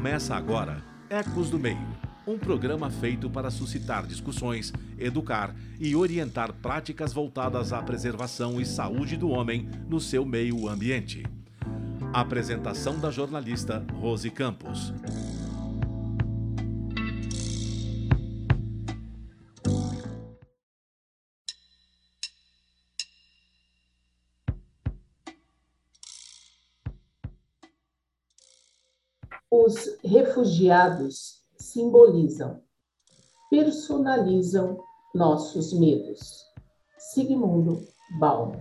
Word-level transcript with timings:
Começa 0.00 0.34
agora 0.34 0.82
Ecos 1.10 1.50
do 1.50 1.58
Meio, 1.58 1.86
um 2.26 2.38
programa 2.38 2.88
feito 2.88 3.28
para 3.28 3.50
suscitar 3.50 4.06
discussões, 4.06 4.72
educar 4.98 5.54
e 5.78 5.94
orientar 5.94 6.54
práticas 6.54 7.12
voltadas 7.12 7.70
à 7.70 7.82
preservação 7.82 8.58
e 8.58 8.64
saúde 8.64 9.18
do 9.18 9.28
homem 9.28 9.68
no 9.90 10.00
seu 10.00 10.24
meio 10.24 10.66
ambiente. 10.70 11.22
Apresentação 12.14 12.98
da 12.98 13.10
jornalista 13.10 13.84
Rose 14.00 14.30
Campos. 14.30 14.90
Os 29.70 30.00
refugiados 30.02 31.44
simbolizam, 31.56 32.58
personalizam 33.48 34.80
nossos 35.14 35.72
medos. 35.72 36.44
Sigmundo 36.98 37.80
Bauman. 38.18 38.58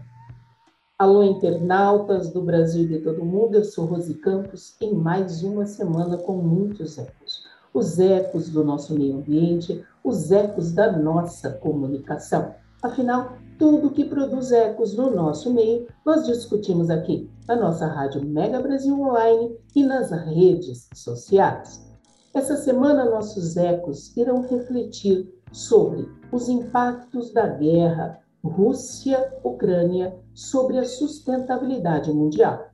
Alô, 0.99 1.23
internautas 1.23 2.29
do 2.29 2.43
Brasil 2.43 2.83
e 2.83 2.87
de 2.89 2.99
todo 2.99 3.25
mundo, 3.25 3.55
eu 3.55 3.63
sou 3.63 3.85
Rose 3.85 4.13
Campos 4.19 4.75
em 4.79 4.93
mais 4.93 5.41
uma 5.41 5.65
semana 5.65 6.15
com 6.15 6.33
muitos 6.43 6.99
ecos. 6.99 7.43
Os 7.73 7.97
ecos 7.97 8.47
do 8.47 8.63
nosso 8.63 8.93
meio 8.93 9.17
ambiente, 9.17 9.83
os 10.03 10.31
ecos 10.31 10.71
da 10.71 10.91
nossa 10.91 11.53
comunicação. 11.53 12.53
Afinal, 12.83 13.35
tudo 13.59 13.91
que 13.91 14.05
produz 14.05 14.53
ecos 14.53 14.95
no 14.95 15.11
nosso 15.11 15.53
meio, 15.53 15.85
nós 16.05 16.25
discutimos 16.25 16.89
aqui, 16.89 17.29
na 17.45 17.57
nossa 17.57 17.85
Rádio 17.85 18.25
Mega 18.25 18.61
Brasil 18.61 18.97
Online 18.97 19.53
e 19.75 19.83
nas 19.83 20.09
redes 20.11 20.87
sociais. 20.95 21.85
Essa 22.33 22.55
semana, 22.55 23.03
nossos 23.03 23.57
ecos 23.57 24.15
irão 24.15 24.41
refletir 24.43 25.29
sobre 25.51 26.07
os 26.31 26.47
impactos 26.47 27.33
da 27.33 27.47
guerra 27.47 28.21
Rússia-Ucrânia 28.41 30.17
sobre 30.33 30.77
a 30.77 30.85
sustentabilidade 30.85 32.13
mundial. 32.13 32.69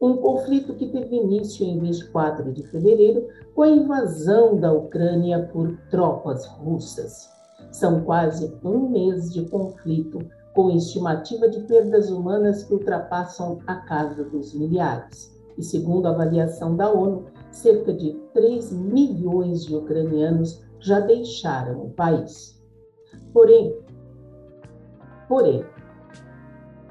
Um 0.00 0.16
conflito 0.16 0.74
que 0.74 0.88
teve 0.88 1.14
início 1.14 1.64
em 1.64 1.78
24 1.78 2.52
de 2.52 2.64
fevereiro 2.64 3.28
com 3.54 3.62
a 3.62 3.68
invasão 3.68 4.56
da 4.56 4.72
Ucrânia 4.72 5.48
por 5.52 5.78
tropas 5.90 6.44
russas. 6.46 7.32
São 7.74 8.04
quase 8.04 8.56
um 8.62 8.88
mês 8.88 9.32
de 9.32 9.48
conflito, 9.48 10.20
com 10.54 10.70
estimativa 10.70 11.48
de 11.48 11.58
perdas 11.62 12.08
humanas 12.08 12.62
que 12.62 12.72
ultrapassam 12.72 13.58
a 13.66 13.74
casa 13.74 14.22
dos 14.22 14.54
milhares. 14.54 15.34
E 15.58 15.62
segundo 15.64 16.06
a 16.06 16.10
avaliação 16.10 16.76
da 16.76 16.88
ONU, 16.88 17.24
cerca 17.50 17.92
de 17.92 18.12
3 18.32 18.72
milhões 18.72 19.64
de 19.64 19.74
ucranianos 19.74 20.62
já 20.78 21.00
deixaram 21.00 21.86
o 21.86 21.90
país. 21.90 22.62
Porém, 23.32 23.76
porém, 25.28 25.64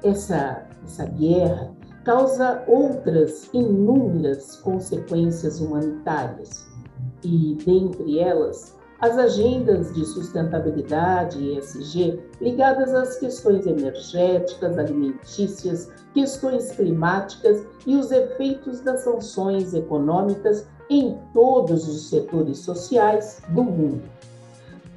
essa, 0.02 0.68
essa 0.84 1.06
guerra 1.06 1.74
causa 2.04 2.62
outras 2.68 3.48
inúmeras 3.54 4.56
consequências 4.56 5.62
humanitárias, 5.62 6.70
e 7.24 7.56
dentre 7.64 8.18
elas, 8.18 8.78
as 9.04 9.18
agendas 9.18 9.92
de 9.92 10.02
sustentabilidade 10.02 11.58
ESG 11.58 12.18
ligadas 12.40 12.94
às 12.94 13.18
questões 13.18 13.66
energéticas, 13.66 14.78
alimentícias, 14.78 15.90
questões 16.14 16.70
climáticas 16.70 17.62
e 17.86 17.96
os 17.96 18.10
efeitos 18.10 18.80
das 18.80 19.00
sanções 19.00 19.74
econômicas 19.74 20.66
em 20.88 21.18
todos 21.34 21.86
os 21.86 22.08
setores 22.08 22.60
sociais 22.60 23.42
do 23.50 23.62
mundo. 23.62 24.04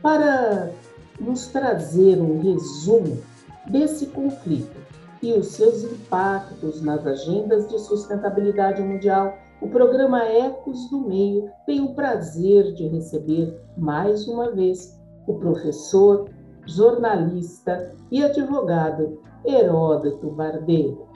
Para 0.02 0.72
nos 1.20 1.48
trazer 1.48 2.18
um 2.22 2.40
resumo 2.40 3.22
desse 3.70 4.06
conflito 4.06 4.78
e 5.22 5.34
os 5.34 5.48
seus 5.48 5.84
impactos 5.84 6.82
nas 6.82 7.06
agendas 7.06 7.68
de 7.68 7.78
sustentabilidade 7.78 8.82
mundial, 8.82 9.38
o 9.60 9.68
programa 9.68 10.24
Ecos 10.24 10.90
do 10.90 11.00
Meio 11.00 11.50
tem 11.66 11.82
o 11.82 11.94
prazer 11.96 12.74
de 12.74 12.88
receber 12.88 13.60
mais 13.76 14.28
uma 14.28 14.52
vez 14.52 15.00
o 15.26 15.34
professor, 15.34 16.30
jornalista 16.66 17.96
e 18.12 18.24
advogado 18.24 19.20
Heródoto 19.44 20.30
Barbeiro. 20.30 21.08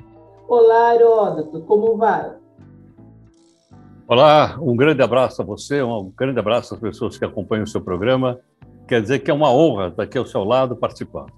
Olá, 0.47 0.95
Heródoto, 0.95 1.61
como 1.61 1.95
vai? 1.97 2.33
Olá, 4.07 4.57
um 4.59 4.75
grande 4.75 5.01
abraço 5.01 5.41
a 5.41 5.45
você, 5.45 5.81
um 5.81 6.11
grande 6.17 6.39
abraço 6.39 6.73
às 6.73 6.79
pessoas 6.79 7.17
que 7.17 7.23
acompanham 7.23 7.63
o 7.63 7.67
seu 7.67 7.79
programa. 7.79 8.39
Quer 8.87 9.01
dizer 9.01 9.19
que 9.19 9.29
é 9.29 9.33
uma 9.33 9.53
honra 9.53 9.89
estar 9.89 10.03
aqui 10.03 10.17
ao 10.17 10.25
seu 10.25 10.43
lado 10.43 10.75
participando. 10.75 11.31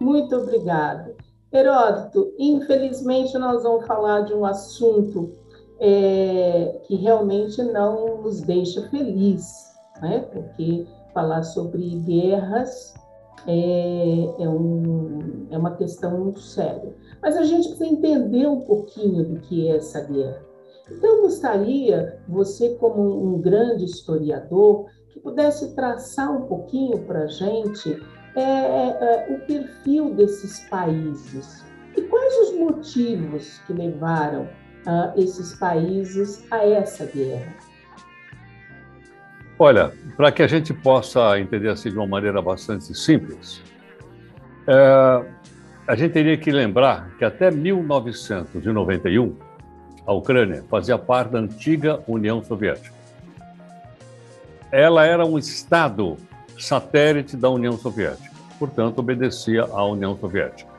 Muito 0.00 0.36
obrigada. 0.36 1.14
Heródoto, 1.52 2.32
infelizmente 2.38 3.36
nós 3.36 3.62
vamos 3.62 3.86
falar 3.86 4.20
de 4.20 4.32
um 4.32 4.44
assunto 4.44 5.32
é, 5.80 6.80
que 6.84 6.96
realmente 6.96 7.62
não 7.62 8.22
nos 8.22 8.40
deixa 8.40 8.88
feliz, 8.88 9.72
né? 10.00 10.20
porque 10.32 10.86
falar 11.12 11.42
sobre 11.42 11.82
guerras 12.00 12.94
é, 13.46 14.42
é, 14.42 14.48
um, 14.48 15.46
é 15.50 15.58
uma 15.58 15.76
questão 15.76 16.18
muito 16.18 16.40
séria. 16.40 16.94
Mas 17.22 17.36
a 17.36 17.44
gente 17.44 17.68
precisa 17.68 17.86
entender 17.86 18.46
um 18.46 18.60
pouquinho 18.60 19.24
do 19.24 19.40
que 19.40 19.68
é 19.68 19.76
essa 19.76 20.00
guerra. 20.00 20.42
Então, 20.90 21.16
eu 21.16 21.22
gostaria, 21.22 22.18
você, 22.26 22.74
como 22.76 23.02
um 23.02 23.38
grande 23.40 23.84
historiador, 23.84 24.86
que 25.10 25.20
pudesse 25.20 25.74
traçar 25.74 26.34
um 26.34 26.46
pouquinho 26.46 26.98
para 27.04 27.24
a 27.24 27.26
gente 27.26 28.00
é, 28.34 28.40
é, 28.40 28.98
é, 29.00 29.34
o 29.34 29.46
perfil 29.46 30.14
desses 30.14 30.60
países 30.68 31.64
e 31.96 32.02
quais 32.02 32.34
os 32.48 32.58
motivos 32.58 33.58
que 33.66 33.72
levaram 33.72 34.48
uh, 34.86 35.20
esses 35.20 35.54
países 35.54 36.44
a 36.50 36.64
essa 36.64 37.04
guerra? 37.06 37.54
Olha, 39.58 39.92
para 40.16 40.30
que 40.30 40.42
a 40.42 40.46
gente 40.46 40.72
possa 40.72 41.38
entender 41.40 41.68
assim 41.68 41.90
de 41.90 41.96
uma 41.96 42.06
maneira 42.06 42.40
bastante 42.40 42.94
simples, 42.96 43.60
é, 44.68 45.24
a 45.86 45.96
gente 45.96 46.12
teria 46.12 46.36
que 46.36 46.52
lembrar 46.52 47.10
que 47.18 47.24
até 47.24 47.50
1991 47.50 49.34
a 50.06 50.12
Ucrânia 50.12 50.64
fazia 50.70 50.96
parte 50.96 51.32
da 51.32 51.40
antiga 51.40 52.00
União 52.06 52.42
Soviética. 52.44 52.94
Ela 54.70 55.04
era 55.04 55.26
um 55.26 55.36
estado 55.38 56.16
satélite 56.56 57.36
da 57.36 57.50
União 57.50 57.76
Soviética, 57.76 58.30
portanto 58.58 59.00
obedecia 59.00 59.64
à 59.64 59.84
União 59.84 60.16
Soviética. 60.16 60.77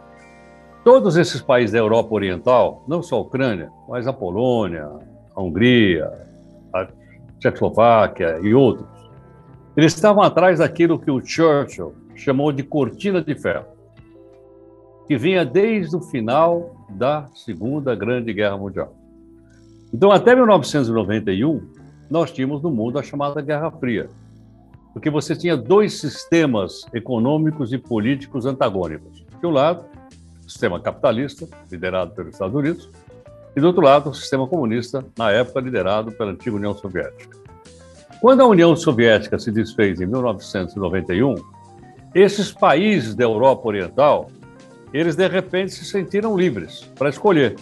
Todos 0.83 1.17
esses 1.17 1.41
países 1.41 1.73
da 1.73 1.79
Europa 1.79 2.13
Oriental, 2.13 2.83
não 2.87 3.03
só 3.03 3.17
a 3.17 3.21
Ucrânia, 3.21 3.69
mas 3.87 4.07
a 4.07 4.13
Polônia, 4.13 4.89
a 5.35 5.41
Hungria, 5.41 6.09
a 6.73 6.87
Tchecoslováquia 7.37 8.39
e 8.41 8.53
outros, 8.53 8.87
eles 9.75 9.93
estavam 9.93 10.23
atrás 10.23 10.59
daquilo 10.59 10.97
que 10.97 11.11
o 11.11 11.23
Churchill 11.23 11.93
chamou 12.15 12.51
de 12.51 12.63
cortina 12.63 13.21
de 13.21 13.35
ferro, 13.35 13.65
que 15.07 15.17
vinha 15.17 15.45
desde 15.45 15.95
o 15.95 16.01
final 16.01 16.75
da 16.89 17.27
Segunda 17.33 17.93
Grande 17.93 18.33
Guerra 18.33 18.57
Mundial. 18.57 18.93
Então, 19.93 20.11
até 20.11 20.35
1991, 20.35 21.61
nós 22.09 22.31
tínhamos 22.31 22.61
no 22.61 22.71
mundo 22.71 22.97
a 22.99 23.03
chamada 23.03 23.41
Guerra 23.41 23.71
Fria, 23.71 24.09
porque 24.93 25.09
você 25.09 25.35
tinha 25.35 25.55
dois 25.55 25.99
sistemas 25.99 26.85
econômicos 26.93 27.73
e 27.73 27.77
políticos 27.77 28.45
antagônicos. 28.45 29.25
De 29.39 29.47
um 29.47 29.51
lado, 29.51 29.85
sistema 30.49 30.79
capitalista, 30.79 31.47
liderado 31.71 32.11
pelos 32.11 32.33
Estados 32.33 32.55
Unidos, 32.55 32.89
e 33.55 33.61
do 33.61 33.67
outro 33.67 33.81
lado, 33.81 34.09
o 34.09 34.13
sistema 34.13 34.47
comunista, 34.47 35.05
na 35.17 35.31
época 35.31 35.59
liderado 35.59 36.11
pela 36.11 36.31
antiga 36.31 36.55
União 36.55 36.73
Soviética. 36.73 37.37
Quando 38.21 38.41
a 38.41 38.45
União 38.45 38.75
Soviética 38.75 39.39
se 39.39 39.51
desfez 39.51 40.01
em 40.01 40.05
1991, 40.05 41.35
esses 42.13 42.51
países 42.51 43.15
da 43.15 43.23
Europa 43.23 43.67
Oriental, 43.67 44.29
eles 44.93 45.15
de 45.15 45.27
repente 45.27 45.71
se 45.71 45.85
sentiram 45.85 46.37
livres 46.37 46.89
para 46.97 47.09
escolher. 47.09 47.55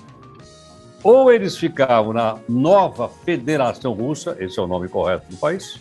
Ou 1.03 1.31
eles 1.31 1.57
ficavam 1.57 2.13
na 2.13 2.37
nova 2.49 3.07
Federação 3.07 3.93
Russa, 3.93 4.35
esse 4.39 4.59
é 4.59 4.61
o 4.61 4.67
nome 4.67 4.87
correto 4.87 5.29
do 5.29 5.37
país, 5.37 5.79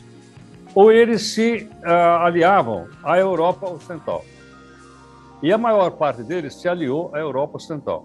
ou 0.74 0.92
eles 0.92 1.22
se 1.22 1.68
uh, 1.82 2.22
aliavam 2.22 2.86
à 3.02 3.18
Europa 3.18 3.68
Ocidental. 3.70 4.24
E 5.42 5.52
a 5.52 5.58
maior 5.58 5.90
parte 5.92 6.22
deles 6.22 6.54
se 6.54 6.68
aliou 6.68 7.10
à 7.14 7.18
Europa 7.18 7.56
Ocidental. 7.56 8.04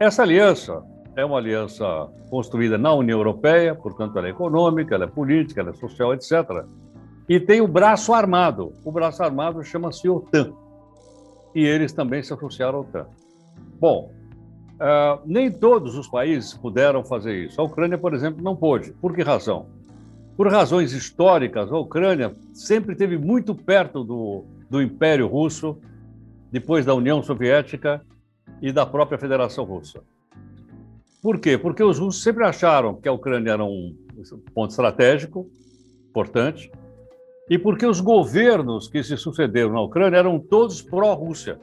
Essa 0.00 0.22
aliança 0.22 0.82
é 1.14 1.24
uma 1.24 1.36
aliança 1.36 1.84
construída 2.30 2.78
na 2.78 2.92
União 2.94 3.18
Europeia, 3.18 3.74
portanto, 3.74 4.16
ela 4.18 4.28
é 4.28 4.30
econômica, 4.30 4.94
ela 4.94 5.04
é 5.04 5.08
política, 5.08 5.60
ela 5.60 5.70
é 5.70 5.74
social, 5.74 6.14
etc. 6.14 6.64
E 7.28 7.38
tem 7.38 7.60
o 7.60 7.68
braço 7.68 8.14
armado. 8.14 8.72
O 8.84 8.90
braço 8.90 9.22
armado 9.22 9.62
chama-se 9.62 10.08
OTAN. 10.08 10.52
E 11.54 11.64
eles 11.64 11.92
também 11.92 12.22
se 12.22 12.32
associaram 12.32 12.78
à 12.78 12.80
OTAN. 12.82 13.06
Bom, 13.78 14.10
uh, 14.76 15.20
nem 15.26 15.50
todos 15.50 15.96
os 15.96 16.08
países 16.08 16.54
puderam 16.54 17.04
fazer 17.04 17.46
isso. 17.46 17.60
A 17.60 17.64
Ucrânia, 17.64 17.98
por 17.98 18.14
exemplo, 18.14 18.42
não 18.42 18.56
pôde. 18.56 18.92
Por 18.92 19.14
que 19.14 19.22
razão? 19.22 19.66
por 20.40 20.50
razões 20.50 20.94
históricas, 20.94 21.70
a 21.70 21.76
Ucrânia 21.76 22.34
sempre 22.54 22.92
esteve 22.92 23.18
muito 23.18 23.54
perto 23.54 24.02
do, 24.02 24.46
do 24.70 24.80
Império 24.80 25.26
Russo, 25.26 25.76
depois 26.50 26.84
da 26.84 26.94
União 26.94 27.22
Soviética 27.22 28.04
e 28.60 28.72
da 28.72 28.84
própria 28.84 29.18
Federação 29.18 29.64
Russa. 29.64 30.02
Por 31.22 31.38
quê? 31.38 31.58
Porque 31.58 31.82
os 31.82 31.98
russos 31.98 32.22
sempre 32.22 32.44
acharam 32.44 32.94
que 32.94 33.08
a 33.08 33.12
Ucrânia 33.12 33.52
era 33.52 33.64
um 33.64 33.94
ponto 34.54 34.70
estratégico, 34.70 35.46
importante, 36.08 36.70
e 37.48 37.58
porque 37.58 37.84
os 37.84 38.00
governos 38.00 38.88
que 38.88 39.02
se 39.02 39.16
sucederam 39.16 39.72
na 39.72 39.82
Ucrânia 39.82 40.18
eram 40.18 40.38
todos 40.38 40.80
pró-Rússia, 40.80 41.58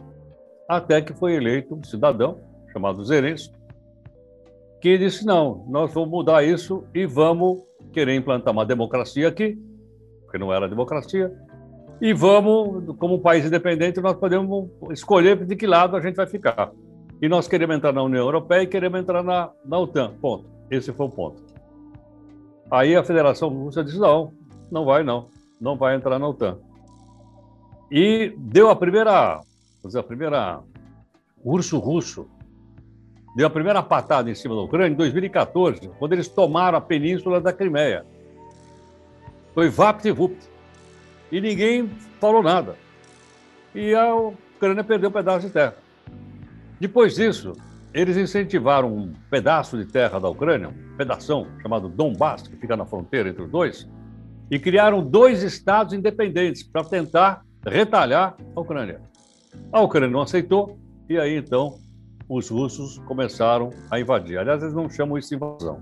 até 0.67 1.01
que 1.01 1.13
foi 1.13 1.33
eleito 1.33 1.75
um 1.75 1.83
cidadão 1.83 2.39
chamado 2.71 3.03
Zelensky, 3.03 3.55
que 4.81 4.97
disse: 4.97 5.25
não, 5.25 5.65
nós 5.69 5.93
vamos 5.93 6.09
mudar 6.09 6.43
isso 6.43 6.83
e 6.93 7.05
vamos 7.05 7.59
querer 7.91 8.15
implantar 8.15 8.53
uma 8.53 8.65
democracia 8.65 9.27
aqui, 9.27 9.57
porque 10.23 10.37
não 10.37 10.53
era 10.53 10.67
democracia, 10.67 11.33
e 11.99 12.13
vamos, 12.13 12.95
como 12.97 13.15
um 13.15 13.19
país 13.19 13.45
independente, 13.45 13.99
nós 13.99 14.15
podemos 14.15 14.69
escolher 14.91 15.45
de 15.45 15.55
que 15.55 15.65
lado 15.65 15.95
a 15.95 16.01
gente 16.01 16.15
vai 16.15 16.27
ficar. 16.27 16.71
E 17.21 17.27
nós 17.27 17.47
queremos 17.47 17.75
entrar 17.75 17.91
na 17.91 18.03
União 18.03 18.23
Europeia 18.23 18.61
e 18.61 18.67
queremos 18.67 18.99
entrar 18.99 19.23
na, 19.23 19.49
na 19.65 19.79
OTAN. 19.79 20.13
Ponto. 20.21 20.45
Esse 20.69 20.93
foi 20.93 21.07
o 21.07 21.09
ponto. 21.09 21.41
Aí 22.69 22.95
a 22.95 23.03
Federação 23.03 23.49
Russa 23.49 23.83
disse: 23.83 23.97
não, 23.97 24.31
não 24.69 24.85
vai 24.85 25.03
não, 25.03 25.27
não 25.59 25.75
vai 25.75 25.95
entrar 25.95 26.19
na 26.19 26.27
OTAN. 26.27 26.57
E 27.89 28.33
deu 28.37 28.69
a 28.69 28.75
primeira, 28.75 29.39
a 29.41 30.03
primeira 30.03 30.59
urso 31.43 31.79
russo 31.79 32.27
deu 33.35 33.47
a 33.47 33.49
primeira 33.49 33.81
patada 33.81 34.29
em 34.29 34.35
cima 34.35 34.55
da 34.55 34.61
Ucrânia 34.61 34.91
em 34.91 34.95
2014, 34.95 35.89
quando 35.99 36.13
eles 36.13 36.27
tomaram 36.27 36.77
a 36.77 36.81
península 36.81 37.39
da 37.39 37.53
Crimeia. 37.53 38.05
Foi 39.53 39.69
vapt-vupt. 39.69 40.56
E 41.31 41.41
ninguém 41.41 41.89
falou 42.19 42.41
nada. 42.41 42.75
E 43.75 43.93
a 43.93 44.15
Ucrânia 44.15 44.83
perdeu 44.83 45.09
um 45.09 45.13
pedaço 45.13 45.47
de 45.47 45.53
terra. 45.53 45.75
Depois 46.79 47.15
disso, 47.15 47.53
eles 47.93 48.17
incentivaram 48.17 48.95
um 48.95 49.13
pedaço 49.29 49.77
de 49.77 49.85
terra 49.85 50.19
da 50.19 50.29
Ucrânia, 50.29 50.69
um 50.69 50.97
pedação 50.97 51.47
chamado 51.61 51.89
Donbass, 51.89 52.47
que 52.47 52.55
fica 52.55 52.77
na 52.77 52.85
fronteira 52.85 53.29
entre 53.29 53.43
os 53.43 53.49
dois, 53.49 53.89
e 54.49 54.59
criaram 54.59 55.03
dois 55.03 55.43
estados 55.43 55.93
independentes 55.93 56.63
para 56.63 56.83
tentar 56.83 57.41
retalhar 57.65 58.37
a 58.55 58.59
Ucrânia. 58.59 59.01
A 59.71 59.81
Ucrânia 59.81 60.09
não 60.09 60.21
aceitou, 60.21 60.77
e 61.09 61.17
aí 61.17 61.35
então 61.37 61.79
os 62.29 62.49
russos 62.49 62.99
começaram 62.99 63.71
a 63.89 63.99
invadir. 63.99 64.37
Aliás, 64.37 64.61
eles 64.61 64.73
não 64.73 64.89
chamam 64.89 65.17
isso 65.17 65.29
de 65.29 65.35
invasão. 65.35 65.81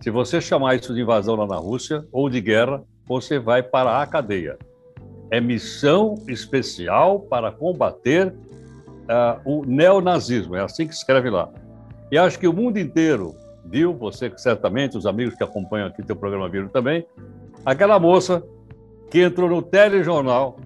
Se 0.00 0.10
você 0.10 0.40
chamar 0.40 0.76
isso 0.76 0.94
de 0.94 1.02
invasão 1.02 1.34
lá 1.34 1.46
na 1.46 1.56
Rússia 1.56 2.04
ou 2.10 2.30
de 2.30 2.40
guerra, 2.40 2.82
você 3.10 3.40
vai 3.40 3.60
para 3.60 4.00
a 4.00 4.06
cadeia. 4.06 4.56
É 5.32 5.40
missão 5.40 6.14
especial 6.28 7.18
para 7.18 7.50
combater 7.50 8.28
uh, 8.28 9.40
o 9.44 9.64
neonazismo, 9.66 10.54
é 10.54 10.60
assim 10.60 10.86
que 10.86 10.94
escreve 10.94 11.28
lá. 11.28 11.48
E 12.08 12.16
acho 12.16 12.38
que 12.38 12.46
o 12.46 12.52
mundo 12.52 12.78
inteiro 12.78 13.34
viu, 13.64 13.92
você 13.92 14.32
certamente, 14.36 14.96
os 14.96 15.06
amigos 15.06 15.34
que 15.34 15.42
acompanham 15.42 15.88
aqui 15.88 16.04
teu 16.04 16.14
programa 16.14 16.48
viram 16.48 16.68
também, 16.68 17.04
aquela 17.66 17.98
moça 17.98 18.44
que 19.10 19.20
entrou 19.20 19.50
no 19.50 19.60
telejornal 19.60 20.56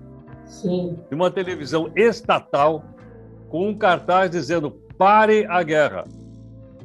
Sim. 0.44 0.98
de 1.08 1.14
uma 1.14 1.30
televisão 1.30 1.90
estatal 1.96 2.84
com 3.48 3.70
um 3.70 3.74
cartaz 3.74 4.30
dizendo 4.30 4.70
pare 4.98 5.46
a 5.46 5.62
guerra. 5.62 6.04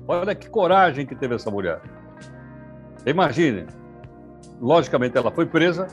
Olha 0.07 0.33
que 0.33 0.49
coragem 0.49 1.05
que 1.05 1.15
teve 1.15 1.35
essa 1.35 1.51
mulher. 1.51 1.81
Imagine, 3.05 3.65
logicamente 4.59 5.17
ela 5.17 5.31
foi 5.31 5.45
presa, 5.45 5.87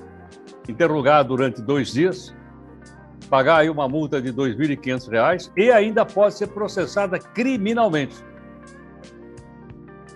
interrogada 0.69 1.29
durante 1.29 1.63
dois 1.63 1.93
dias, 1.93 2.35
pagar 3.29 3.59
aí 3.59 3.71
uma 3.71 3.89
multa 3.89 4.21
de 4.21 4.29
R$ 4.29 4.37
2.500 4.37 5.51
e 5.57 5.71
ainda 5.71 6.05
pode 6.05 6.35
ser 6.35 6.49
processada 6.49 7.19
criminalmente. 7.19 8.17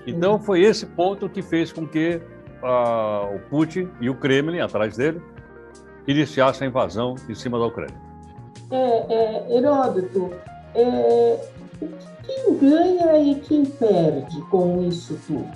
Então 0.06 0.40
foi 0.40 0.62
esse 0.62 0.86
ponto 0.86 1.28
que 1.28 1.42
fez 1.42 1.72
com 1.72 1.86
que 1.86 2.20
uh, 2.62 3.36
o 3.36 3.38
Putin 3.50 3.88
e 4.00 4.08
o 4.08 4.14
Kremlin, 4.14 4.60
atrás 4.60 4.96
dele, 4.96 5.20
iniciassem 6.06 6.66
a 6.66 6.70
invasão 6.70 7.14
em 7.28 7.34
cima 7.34 7.58
da 7.58 7.66
Ucrânia. 7.66 7.94
É, 8.70 9.14
é, 9.14 9.56
Heródoto, 9.56 10.32
é, 10.74 11.40
quem 12.24 12.58
ganha 12.58 13.18
e 13.18 13.34
quem 13.40 13.64
perde 13.64 14.40
com 14.50 14.82
isso 14.84 15.18
tudo? 15.26 15.50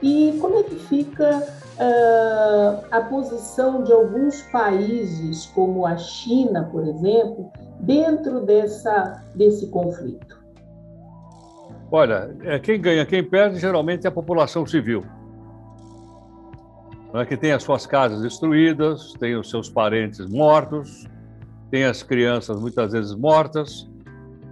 E 0.00 0.36
como 0.40 0.58
é 0.58 0.62
que 0.62 0.76
fica 0.76 1.61
uh, 1.78 2.84
a 2.90 3.00
posição 3.02 3.82
de 3.82 3.92
alguns 3.92 4.42
países, 4.42 5.46
como 5.46 5.86
a 5.86 5.96
China, 5.96 6.68
por 6.70 6.86
exemplo, 6.86 7.50
dentro 7.80 8.40
dessa, 8.40 9.22
desse 9.34 9.68
conflito? 9.68 10.40
Olha, 11.90 12.34
é, 12.42 12.58
quem 12.58 12.80
ganha, 12.80 13.04
quem 13.04 13.22
perde, 13.22 13.58
geralmente 13.58 14.06
é 14.06 14.08
a 14.08 14.12
população 14.12 14.66
civil. 14.66 15.04
É 17.14 17.26
que 17.26 17.36
tem 17.36 17.52
as 17.52 17.62
suas 17.62 17.86
casas 17.86 18.22
destruídas, 18.22 19.12
tem 19.20 19.36
os 19.36 19.50
seus 19.50 19.68
parentes 19.68 20.26
mortos, 20.26 21.06
tem 21.70 21.84
as 21.84 22.02
crianças 22.02 22.58
muitas 22.58 22.92
vezes 22.92 23.14
mortas, 23.14 23.86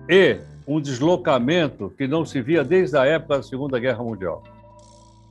e 0.06 0.38
um 0.68 0.80
deslocamento 0.80 1.90
que 1.96 2.06
não 2.06 2.24
se 2.24 2.42
via 2.42 2.62
desde 2.62 2.96
a 2.98 3.06
época 3.06 3.38
da 3.38 3.42
Segunda 3.42 3.78
Guerra 3.78 4.04
Mundial. 4.04 4.42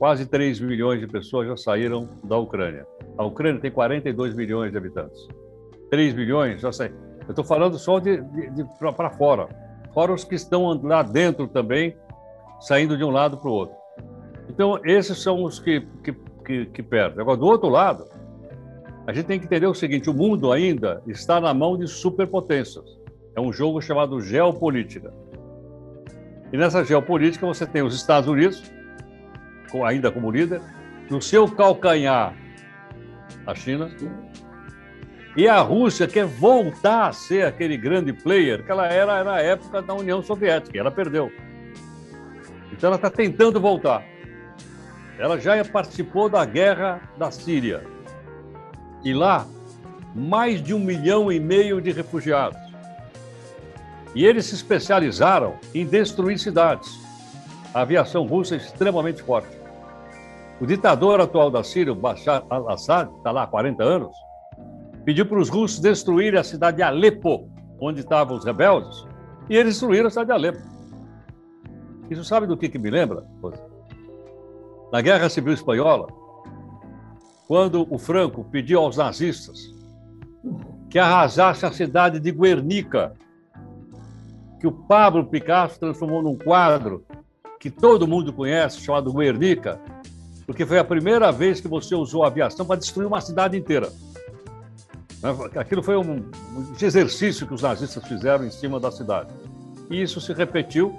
Quase 0.00 0.24
3 0.24 0.60
milhões 0.60 0.98
de 0.98 1.06
pessoas 1.06 1.46
já 1.46 1.58
saíram 1.58 2.08
da 2.24 2.38
Ucrânia. 2.38 2.86
A 3.18 3.24
Ucrânia 3.26 3.60
tem 3.60 3.70
42 3.70 4.34
milhões 4.34 4.72
de 4.72 4.78
habitantes. 4.78 5.28
3 5.90 6.14
milhões 6.14 6.62
já 6.62 6.72
saíram. 6.72 6.96
Eu 7.24 7.32
estou 7.32 7.44
falando 7.44 7.78
só 7.78 7.98
de, 7.98 8.22
de, 8.22 8.48
de 8.50 8.64
para 8.96 9.10
fora. 9.10 9.46
Fora 9.92 10.14
os 10.14 10.24
que 10.24 10.34
estão 10.34 10.72
lá 10.82 11.02
dentro 11.02 11.46
também, 11.46 11.94
saindo 12.60 12.96
de 12.96 13.04
um 13.04 13.10
lado 13.10 13.36
para 13.36 13.50
o 13.50 13.52
outro. 13.52 13.76
Então, 14.48 14.80
esses 14.86 15.18
são 15.22 15.44
os 15.44 15.58
que, 15.58 15.86
que, 16.02 16.14
que, 16.46 16.64
que 16.64 16.82
perdem. 16.82 17.20
Agora, 17.20 17.36
do 17.36 17.44
outro 17.44 17.68
lado, 17.68 18.06
a 19.06 19.12
gente 19.12 19.26
tem 19.26 19.38
que 19.38 19.44
entender 19.44 19.66
o 19.66 19.74
seguinte: 19.74 20.08
o 20.08 20.14
mundo 20.14 20.50
ainda 20.50 21.02
está 21.06 21.38
na 21.42 21.52
mão 21.52 21.76
de 21.76 21.86
superpotências. 21.86 22.86
É 23.36 23.40
um 23.40 23.52
jogo 23.52 23.82
chamado 23.82 24.18
geopolítica. 24.22 25.12
E 26.50 26.56
nessa 26.56 26.82
geopolítica 26.86 27.46
você 27.46 27.66
tem 27.66 27.82
os 27.82 27.94
Estados 27.94 28.30
Unidos, 28.30 28.62
ainda 29.84 30.10
como 30.10 30.30
líder, 30.30 30.60
no 31.08 31.20
seu 31.20 31.48
calcanhar 31.48 32.34
a 33.46 33.54
China, 33.54 33.90
e 35.36 35.48
a 35.48 35.60
Rússia 35.60 36.08
quer 36.08 36.26
voltar 36.26 37.08
a 37.08 37.12
ser 37.12 37.46
aquele 37.46 37.76
grande 37.76 38.12
player 38.12 38.64
que 38.64 38.70
ela 38.70 38.86
era 38.86 39.22
na 39.22 39.40
época 39.40 39.80
da 39.80 39.94
União 39.94 40.20
Soviética, 40.22 40.78
ela 40.78 40.90
perdeu. 40.90 41.30
Então 42.72 42.88
ela 42.88 42.96
está 42.96 43.10
tentando 43.10 43.60
voltar. 43.60 44.04
Ela 45.18 45.38
já 45.38 45.64
participou 45.64 46.28
da 46.28 46.44
guerra 46.44 47.00
da 47.16 47.30
Síria. 47.30 47.84
E 49.04 49.12
lá, 49.12 49.46
mais 50.14 50.62
de 50.62 50.74
um 50.74 50.78
milhão 50.78 51.30
e 51.30 51.38
meio 51.38 51.80
de 51.80 51.92
refugiados. 51.92 52.58
E 54.14 54.26
eles 54.26 54.46
se 54.46 54.54
especializaram 54.54 55.56
em 55.74 55.86
destruir 55.86 56.38
cidades. 56.38 56.90
A 57.72 57.82
aviação 57.82 58.26
russa 58.26 58.54
é 58.54 58.58
extremamente 58.58 59.22
forte. 59.22 59.59
O 60.60 60.66
ditador 60.66 61.20
atual 61.20 61.50
da 61.50 61.64
Síria, 61.64 61.94
Bashar 61.94 62.44
al-Assad, 62.50 63.10
está 63.16 63.30
lá 63.30 63.44
há 63.44 63.46
40 63.46 63.82
anos, 63.82 64.14
pediu 65.06 65.24
para 65.24 65.38
os 65.38 65.48
russos 65.48 65.80
destruírem 65.80 66.38
a 66.38 66.44
cidade 66.44 66.76
de 66.76 66.82
Alepo, 66.82 67.48
onde 67.80 68.00
estavam 68.00 68.36
os 68.36 68.44
rebeldes, 68.44 69.06
e 69.48 69.56
eles 69.56 69.72
destruíram 69.72 70.08
a 70.08 70.10
cidade 70.10 70.26
de 70.26 70.32
Alepo. 70.34 70.60
Isso 72.10 72.24
sabe 72.24 72.46
do 72.46 72.58
que, 72.58 72.68
que 72.68 72.78
me 72.78 72.90
lembra? 72.90 73.24
Na 74.92 75.00
Guerra 75.00 75.30
Civil 75.30 75.54
Espanhola, 75.54 76.08
quando 77.48 77.86
o 77.88 77.98
Franco 77.98 78.44
pediu 78.44 78.80
aos 78.80 78.98
nazistas 78.98 79.74
que 80.90 80.98
arrasassem 80.98 81.68
a 81.68 81.72
cidade 81.72 82.20
de 82.20 82.30
Guernica, 82.30 83.14
que 84.60 84.66
o 84.66 84.72
Pablo 84.72 85.24
Picasso 85.24 85.80
transformou 85.80 86.22
num 86.22 86.36
quadro 86.36 87.06
que 87.58 87.70
todo 87.70 88.06
mundo 88.06 88.32
conhece, 88.32 88.80
chamado 88.80 89.12
Guernica, 89.12 89.80
porque 90.50 90.66
foi 90.66 90.80
a 90.80 90.84
primeira 90.84 91.30
vez 91.30 91.60
que 91.60 91.68
você 91.68 91.94
usou 91.94 92.24
a 92.24 92.26
aviação 92.26 92.66
para 92.66 92.74
destruir 92.74 93.06
uma 93.06 93.20
cidade 93.20 93.56
inteira. 93.56 93.88
Né? 95.22 95.32
Aquilo 95.54 95.80
foi 95.80 95.96
um, 95.96 96.24
exercício 96.82 97.46
que 97.46 97.54
os 97.54 97.62
nazistas 97.62 98.04
fizeram 98.04 98.44
em 98.44 98.50
cima 98.50 98.80
da 98.80 98.90
cidade. 98.90 99.28
E 99.88 100.02
isso 100.02 100.20
se 100.20 100.32
repetiu 100.32 100.98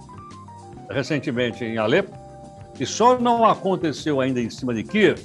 recentemente 0.89 1.65
em 1.65 1.77
Alepo, 1.77 2.17
e 2.79 2.85
só 2.85 3.19
não 3.19 3.45
aconteceu 3.45 4.21
ainda 4.21 4.39
em 4.39 4.49
cima 4.49 4.73
de 4.73 4.85
Kiev, 4.85 5.21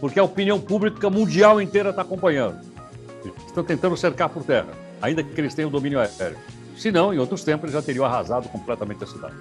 porque 0.00 0.18
a 0.18 0.24
opinião 0.24 0.58
pública 0.58 1.10
mundial 1.10 1.60
inteira 1.60 1.90
está 1.90 2.00
acompanhando. 2.00 2.60
Estão 3.46 3.62
tentando 3.62 3.98
cercar 3.98 4.30
por 4.30 4.44
terra, 4.44 4.72
ainda 5.02 5.22
que 5.22 5.38
eles 5.38 5.54
tenham 5.54 5.70
domínio 5.70 6.00
aéreo. 6.00 6.38
Se 6.74 6.90
não, 6.90 7.12
em 7.12 7.18
outros 7.18 7.44
tempos, 7.44 7.64
eles 7.64 7.74
já 7.74 7.82
teriam 7.82 8.06
arrasado 8.06 8.48
completamente 8.48 9.04
a 9.04 9.06
cidade. 9.06 9.34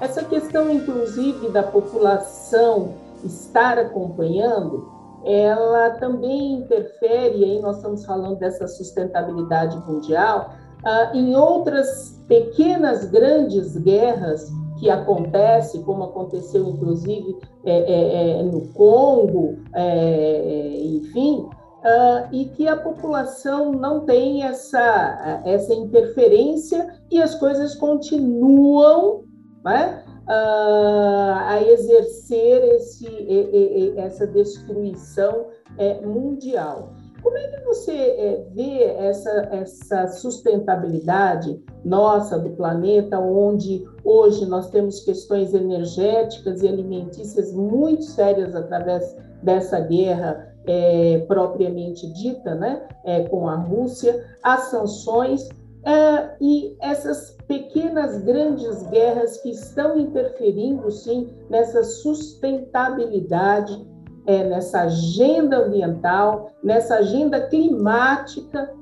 Essa 0.00 0.24
questão, 0.24 0.70
inclusive, 0.72 1.50
da 1.50 1.62
população 1.62 3.11
estar 3.24 3.78
acompanhando 3.78 4.92
ela 5.24 5.90
também 5.90 6.54
interfere, 6.54 7.44
aí 7.44 7.60
nós 7.60 7.76
estamos 7.76 8.04
falando 8.04 8.38
dessa 8.38 8.66
sustentabilidade 8.66 9.76
mundial, 9.88 10.54
uh, 10.80 11.16
em 11.16 11.36
outras 11.36 12.20
pequenas, 12.26 13.04
grandes 13.10 13.76
guerras 13.76 14.50
que 14.78 14.90
acontecem, 14.90 15.82
como 15.82 16.04
aconteceu 16.04 16.68
inclusive 16.68 17.36
é, 17.64 17.72
é, 17.72 18.40
é, 18.40 18.42
no 18.42 18.62
Congo, 18.72 19.58
é, 19.74 20.76
enfim, 20.82 21.38
uh, 21.38 22.28
e 22.32 22.46
que 22.46 22.66
a 22.66 22.76
população 22.76 23.70
não 23.70 24.00
tem 24.00 24.42
essa, 24.42 25.42
essa 25.44 25.72
interferência 25.72 26.94
e 27.12 27.22
as 27.22 27.36
coisas 27.36 27.76
continuam 27.76 29.22
né, 29.64 30.01
a 30.28 31.60
exercer 31.66 32.62
esse, 32.74 33.94
essa 33.96 34.26
destruição 34.26 35.46
é, 35.78 36.00
mundial. 36.00 36.92
Como 37.22 37.38
é 37.38 37.48
que 37.48 37.64
você 37.64 37.92
é, 37.92 38.46
vê 38.52 38.82
essa, 38.82 39.30
essa 39.52 40.08
sustentabilidade 40.08 41.62
nossa 41.84 42.36
do 42.36 42.50
planeta, 42.50 43.18
onde 43.18 43.84
hoje 44.04 44.44
nós 44.44 44.70
temos 44.70 45.00
questões 45.00 45.54
energéticas 45.54 46.62
e 46.62 46.68
alimentícias 46.68 47.52
muito 47.52 48.02
sérias 48.02 48.56
através 48.56 49.16
dessa 49.40 49.78
guerra 49.80 50.52
é, 50.66 51.24
propriamente 51.28 52.12
dita, 52.12 52.54
né, 52.56 52.82
é, 53.04 53.24
com 53.28 53.48
a 53.48 53.56
Rússia, 53.56 54.24
as 54.42 54.62
sanções 54.64 55.48
é, 55.84 56.36
e 56.40 56.76
essas 56.80 57.36
pequenas, 57.46 57.61
grandes 58.22 58.82
guerras 58.88 59.38
que 59.38 59.50
estão 59.50 59.98
interferindo, 59.98 60.90
sim, 60.90 61.30
nessa 61.48 61.82
sustentabilidade, 61.82 63.86
é, 64.26 64.44
nessa 64.44 64.82
agenda 64.82 65.58
ambiental, 65.58 66.50
nessa 66.62 66.96
agenda 66.96 67.40
climática, 67.48 68.72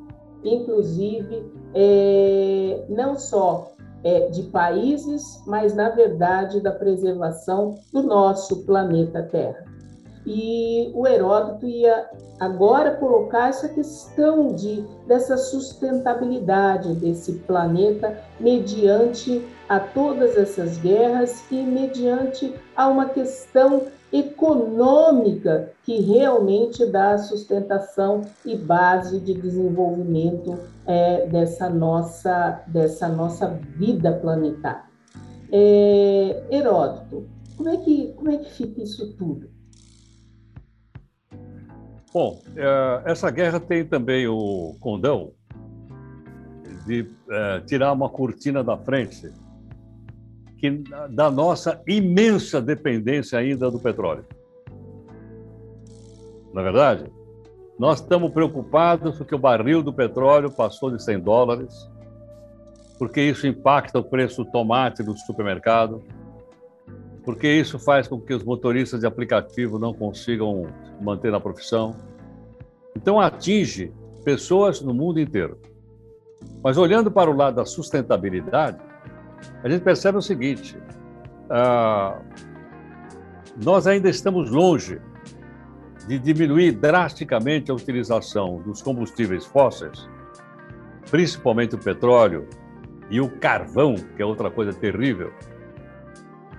inclusive, 0.45 1.45
é, 1.75 2.85
não 2.89 3.17
só 3.17 3.73
é, 4.03 4.29
de 4.29 4.45
países, 4.45 5.43
mas, 5.47 5.75
na 5.75 5.91
verdade, 5.91 6.61
da 6.61 6.73
preservação 6.73 7.79
do 7.93 8.03
nosso 8.03 8.65
planeta 8.65 9.23
Terra. 9.23 9.70
E 10.27 10.93
o 10.95 11.07
Heródoto 11.07 11.67
ia 11.67 12.09
agora 12.39 12.93
colocar 12.93 13.49
essa 13.49 13.69
questão 13.69 14.49
de 14.55 14.85
dessa 15.07 15.37
sustentabilidade 15.37 16.95
desse 16.95 17.33
planeta 17.41 18.19
mediante 18.39 19.47
a 19.69 19.81
todas 19.81 20.37
essas 20.37 20.77
guerras 20.79 21.45
e 21.51 21.63
mediante 21.63 22.55
a 22.77 22.89
uma 22.89 23.09
questão 23.09 23.87
econômica 24.13 25.73
que 25.85 26.01
realmente 26.01 26.85
dá 26.85 27.17
sustentação 27.17 28.23
e 28.45 28.57
base 28.57 29.21
de 29.21 29.35
desenvolvimento 29.35 30.59
é, 30.87 31.27
dessa 31.27 31.71
nossa 31.71 32.63
dessa 32.67 33.09
nossa 33.09 33.47
vida 33.77 34.13
planetária. 34.13 34.85
É, 35.53 36.43
Heródoto, 36.51 37.27
como 37.57 37.69
é 37.69 37.77
que 37.77 38.13
como 38.17 38.31
é 38.31 38.39
que 38.39 38.51
fica 38.51 38.83
isso 38.83 39.15
tudo? 39.15 39.60
Bom, 42.13 42.43
é, 42.57 43.03
essa 43.05 43.31
guerra 43.31 43.61
tem 43.61 43.85
também 43.85 44.27
o 44.27 44.75
condão 44.81 45.33
de 46.87 47.07
é, 47.31 47.61
tirar 47.61 47.93
uma 47.93 48.09
cortina 48.09 48.65
da 48.65 48.77
frente 48.77 49.33
que, 50.59 50.83
da 51.11 51.31
nossa 51.31 51.81
imensa 51.87 52.61
dependência 52.61 53.39
ainda 53.39 53.71
do 53.71 53.79
petróleo. 53.79 54.25
Na 56.53 56.63
é 56.63 56.65
verdade, 56.65 57.05
nós 57.79 58.01
estamos 58.01 58.33
preocupados 58.33 59.17
porque 59.17 59.35
o 59.35 59.39
barril 59.39 59.83
do 59.83 59.93
petróleo 59.93 60.51
passou 60.51 60.91
de 60.91 61.03
100 61.03 61.21
dólares, 61.21 61.89
porque 62.99 63.23
isso 63.23 63.47
impacta 63.47 64.01
o 64.01 64.05
preço 64.05 64.45
do 64.45 64.51
tomate 64.51 65.03
do 65.03 65.17
supermercado, 65.17 66.03
porque 67.25 67.49
isso 67.49 67.79
faz 67.79 68.09
com 68.09 68.21
que 68.21 68.33
os 68.33 68.43
motoristas 68.43 69.01
de 69.01 69.07
aplicativo 69.07 69.79
não 69.79 69.93
consigam 69.93 70.67
manter 71.01 71.31
na 71.31 71.41
profissão. 71.41 71.95
Então, 72.97 73.21
atinge 73.21 73.93
pessoas 74.25 74.81
no 74.81 74.95
mundo 74.95 75.21
inteiro. 75.21 75.59
Mas 76.63 76.79
olhando 76.79 77.11
para 77.11 77.31
o 77.31 77.37
lado 77.37 77.57
da 77.57 77.65
sustentabilidade, 77.65 78.79
a 79.63 79.69
gente 79.69 79.83
percebe 79.83 80.19
o 80.19 80.23
seguinte: 80.23 80.77
ah, 81.51 82.21
nós 83.63 83.87
ainda 83.87 84.09
estamos 84.09 84.51
longe 84.51 85.01
de 86.07 86.19
diminuir 86.19 86.73
drasticamente 86.73 87.71
a 87.71 87.75
utilização 87.75 88.61
dos 88.63 88.81
combustíveis 88.81 89.45
fósseis, 89.45 90.09
principalmente 91.11 91.75
o 91.75 91.79
petróleo 91.79 92.49
e 93.11 93.21
o 93.21 93.29
carvão, 93.29 93.95
que 94.17 94.23
é 94.23 94.25
outra 94.25 94.51
coisa 94.51 94.73
terrível, 94.73 95.33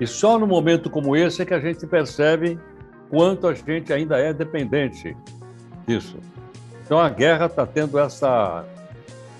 e 0.02 0.08
só 0.08 0.40
no 0.40 0.48
momento 0.48 0.90
como 0.90 1.16
esse 1.16 1.44
é 1.44 1.46
que 1.46 1.54
a 1.54 1.60
gente 1.60 1.86
percebe 1.86 2.60
quanto 3.08 3.46
a 3.46 3.54
gente 3.54 3.94
ainda 3.94 4.18
é 4.18 4.34
dependente 4.34 5.16
disso. 5.86 6.18
Então 6.84 6.98
a 6.98 7.08
guerra 7.08 7.46
está 7.46 7.68
tendo 7.68 8.00
essa, 8.00 8.66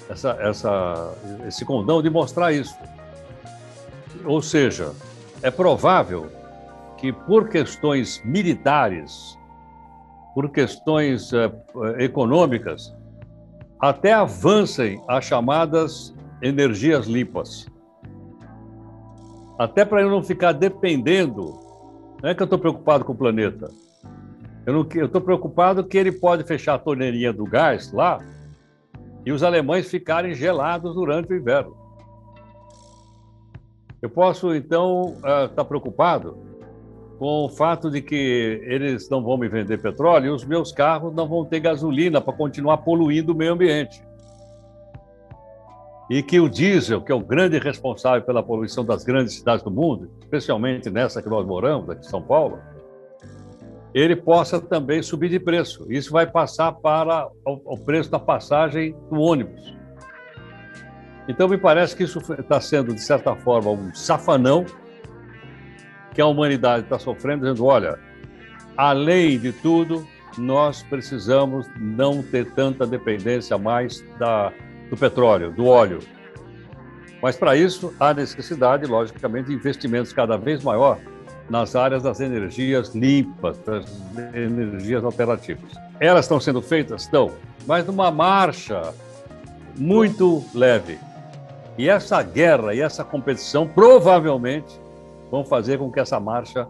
essa, 0.08 0.38
essa, 0.40 1.16
esse 1.48 1.66
condão 1.66 2.00
de 2.00 2.12
mostrar 2.12 2.54
isso. 2.54 2.78
Ou 4.24 4.40
seja, 4.40 4.92
é 5.42 5.50
provável 5.50 6.32
que 6.96 7.12
por 7.12 7.50
questões 7.50 8.22
militares, 8.24 9.36
por 10.36 10.48
questões 10.52 11.34
eh, 11.34 11.52
econômicas, 11.98 12.94
até 13.80 14.14
avancem 14.14 15.02
as 15.08 15.26
chamadas 15.26 16.14
energias 16.40 17.08
limpas 17.08 17.66
até 19.64 19.86
para 19.86 20.02
eu 20.02 20.10
não 20.10 20.24
ficar 20.24 20.54
dependendo. 20.54 21.60
Não 22.22 22.30
é 22.30 22.34
que 22.34 22.42
eu 22.42 22.46
estou 22.46 22.58
preocupado 22.58 23.06
com 23.06 23.14
o 23.14 23.16
planeta. 23.16 23.70
Eu 24.66 24.82
estou 25.06 25.22
preocupado 25.22 25.84
que 25.84 25.98
ele 25.98 26.12
pode 26.12 26.44
fechar 26.44 26.76
a 26.76 26.80
torneirinha 26.80 27.32
do 27.32 27.46
gás 27.46 27.92
lá 27.92 28.20
e 29.24 29.32
os 29.32 29.44
alemães 29.44 29.88
ficarem 29.88 30.34
gelados 30.34 30.96
durante 30.96 31.32
o 31.32 31.36
inverno. 31.36 31.78
Eu 34.02 34.10
posso, 34.10 34.56
então, 34.56 35.14
estar 35.18 35.46
uh, 35.46 35.50
tá 35.50 35.64
preocupado 35.64 36.38
com 37.20 37.46
o 37.46 37.50
fato 37.50 37.92
de 37.92 38.02
que 38.02 38.62
eles 38.64 39.08
não 39.10 39.24
vão 39.24 39.38
me 39.38 39.48
vender 39.48 39.80
petróleo 39.80 40.26
e 40.26 40.30
os 40.30 40.44
meus 40.44 40.72
carros 40.72 41.14
não 41.14 41.28
vão 41.28 41.46
ter 41.46 41.60
gasolina 41.60 42.20
para 42.20 42.34
continuar 42.34 42.78
poluindo 42.78 43.32
o 43.32 43.36
meio 43.36 43.54
ambiente 43.54 44.02
e 46.12 46.22
que 46.22 46.42
o 46.42 46.50
diesel, 46.50 47.02
que 47.02 47.10
é 47.10 47.16
o 47.16 47.22
grande 47.22 47.58
responsável 47.58 48.22
pela 48.22 48.44
poluição 48.44 48.84
das 48.84 49.02
grandes 49.02 49.36
cidades 49.36 49.64
do 49.64 49.72
mundo, 49.72 50.12
especialmente 50.20 50.90
nessa 50.90 51.22
que 51.22 51.30
nós 51.30 51.48
moramos, 51.48 51.90
aqui 51.90 52.06
em 52.06 52.10
São 52.10 52.22
Paulo, 52.22 52.60
ele 53.94 54.18
possa 54.18 54.60
também 54.60 55.02
subir 55.02 55.30
de 55.30 55.40
preço. 55.40 55.90
Isso 55.90 56.12
vai 56.12 56.28
passar 56.28 56.74
para 56.74 57.30
o 57.46 57.78
preço 57.78 58.12
da 58.12 58.20
passagem 58.20 58.94
do 59.10 59.22
ônibus. 59.22 59.74
Então, 61.30 61.48
me 61.48 61.58
parece 61.58 61.96
que 61.96 62.04
isso 62.04 62.20
está 62.34 62.60
sendo, 62.60 62.94
de 62.94 63.02
certa 63.02 63.34
forma, 63.38 63.72
um 63.72 63.94
safanão 63.96 64.66
que 66.14 66.20
a 66.20 66.26
humanidade 66.26 66.84
está 66.84 67.00
sofrendo, 67.00 67.46
dizendo: 67.46 67.64
olha, 67.64 67.98
além 68.76 69.40
de 69.40 69.54
tudo, 69.54 70.06
nós 70.38 70.84
precisamos 70.84 71.70
não 71.80 72.22
ter 72.22 72.52
tanta 72.52 72.86
dependência 72.86 73.58
mais 73.58 74.04
da 74.20 74.52
do 74.92 74.98
petróleo, 74.98 75.52
do 75.52 75.66
óleo. 75.66 76.00
Mas 77.22 77.38
para 77.38 77.56
isso 77.56 77.94
há 78.00 78.14
necessidade, 78.14 78.86
logicamente, 78.86 79.48
de 79.48 79.56
investimentos 79.56 80.12
cada 80.12 80.38
vez 80.38 80.64
maior 80.64 81.00
nas 81.50 81.76
áreas 81.76 82.04
das 82.04 82.20
energias 82.20 82.94
limpas, 82.94 83.58
das 83.60 83.86
energias 84.34 85.04
alternativas. 85.04 85.72
Elas 86.00 86.26
estão 86.26 86.40
sendo 86.40 86.62
feitas? 86.62 87.04
Estão, 87.04 87.32
mas 87.66 87.86
numa 87.86 88.12
marcha 88.12 88.94
muito 89.78 90.44
leve. 90.54 91.00
E 91.78 91.90
essa 91.90 92.22
guerra 92.22 92.74
e 92.74 92.82
essa 92.82 93.04
competição 93.04 93.68
provavelmente 93.68 94.80
vão 95.30 95.46
fazer 95.46 95.78
com 95.78 95.90
que 95.90 96.00
essa 96.00 96.20
marcha 96.20 96.68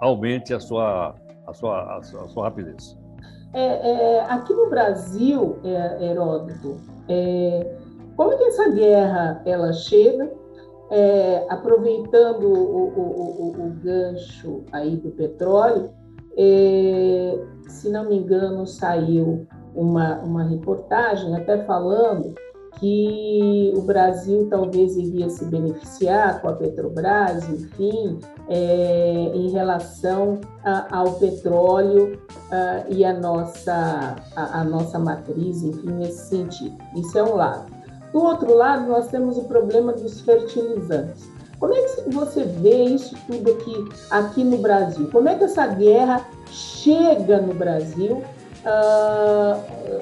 aumente 0.00 0.54
a 0.54 0.60
sua, 0.60 1.14
a 1.46 1.52
sua, 1.52 1.98
a 1.98 2.02
sua, 2.02 2.24
a 2.24 2.28
sua 2.28 2.44
rapidez. 2.44 2.96
É, 3.56 3.60
é, 3.62 4.20
aqui 4.28 4.52
no 4.52 4.68
Brasil, 4.68 5.56
é, 5.64 6.10
Heródoto, 6.10 6.76
é, 7.08 7.74
como 8.14 8.34
é 8.34 8.36
que 8.36 8.44
essa 8.44 8.68
guerra 8.68 9.40
ela 9.46 9.72
chega, 9.72 10.30
é, 10.90 11.46
aproveitando 11.48 12.44
o, 12.44 12.88
o, 12.88 13.00
o, 13.00 13.66
o, 13.66 13.70
gancho 13.82 14.62
aí 14.70 14.96
do 14.96 15.10
petróleo, 15.10 15.88
é, 16.36 17.40
se 17.66 17.88
não 17.88 18.10
me 18.10 18.18
engano, 18.18 18.66
saiu 18.66 19.46
uma, 19.74 20.18
uma 20.18 20.44
reportagem 20.44 21.34
até 21.34 21.64
falando 21.64 22.34
que 22.78 23.72
o 23.74 23.80
Brasil 23.82 24.46
talvez 24.50 24.96
iria 24.96 25.28
se 25.30 25.44
beneficiar 25.46 26.40
com 26.40 26.48
a 26.48 26.52
Petrobras, 26.52 27.48
enfim, 27.48 28.18
é, 28.48 29.30
em 29.34 29.50
relação 29.50 30.40
a, 30.64 30.98
ao 30.98 31.12
petróleo 31.14 32.18
a, 32.50 32.84
e 32.88 33.04
a 33.04 33.14
nossa, 33.14 34.16
a, 34.34 34.60
a, 34.60 34.64
nossa 34.64 34.98
matriz, 34.98 35.62
enfim, 35.62 35.90
nesse 35.92 36.28
sentido. 36.28 36.76
Isso 36.94 37.18
é 37.18 37.22
um 37.22 37.36
lado. 37.36 37.72
Do 38.12 38.22
outro 38.22 38.54
lado, 38.54 38.86
nós 38.88 39.08
temos 39.08 39.36
o 39.38 39.44
problema 39.44 39.92
dos 39.92 40.20
fertilizantes. 40.20 41.28
Como 41.58 41.72
é 41.72 41.82
que 41.82 42.10
você 42.10 42.44
vê 42.44 42.84
isso 42.84 43.16
tudo 43.26 43.50
aqui, 43.50 43.88
aqui 44.10 44.44
no 44.44 44.58
Brasil? 44.58 45.08
Como 45.10 45.28
é 45.28 45.34
que 45.34 45.44
essa 45.44 45.66
guerra 45.66 46.26
chega 46.50 47.40
no 47.40 47.54
Brasil 47.54 48.22
uh, 48.66 49.95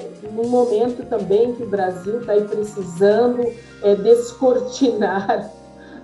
no 0.45 0.51
momento 0.51 1.05
também 1.09 1.55
que 1.55 1.63
o 1.63 1.69
Brasil 1.69 2.21
está 2.21 2.35
precisando 2.35 3.43
é, 3.83 3.95
descortinar 3.97 5.51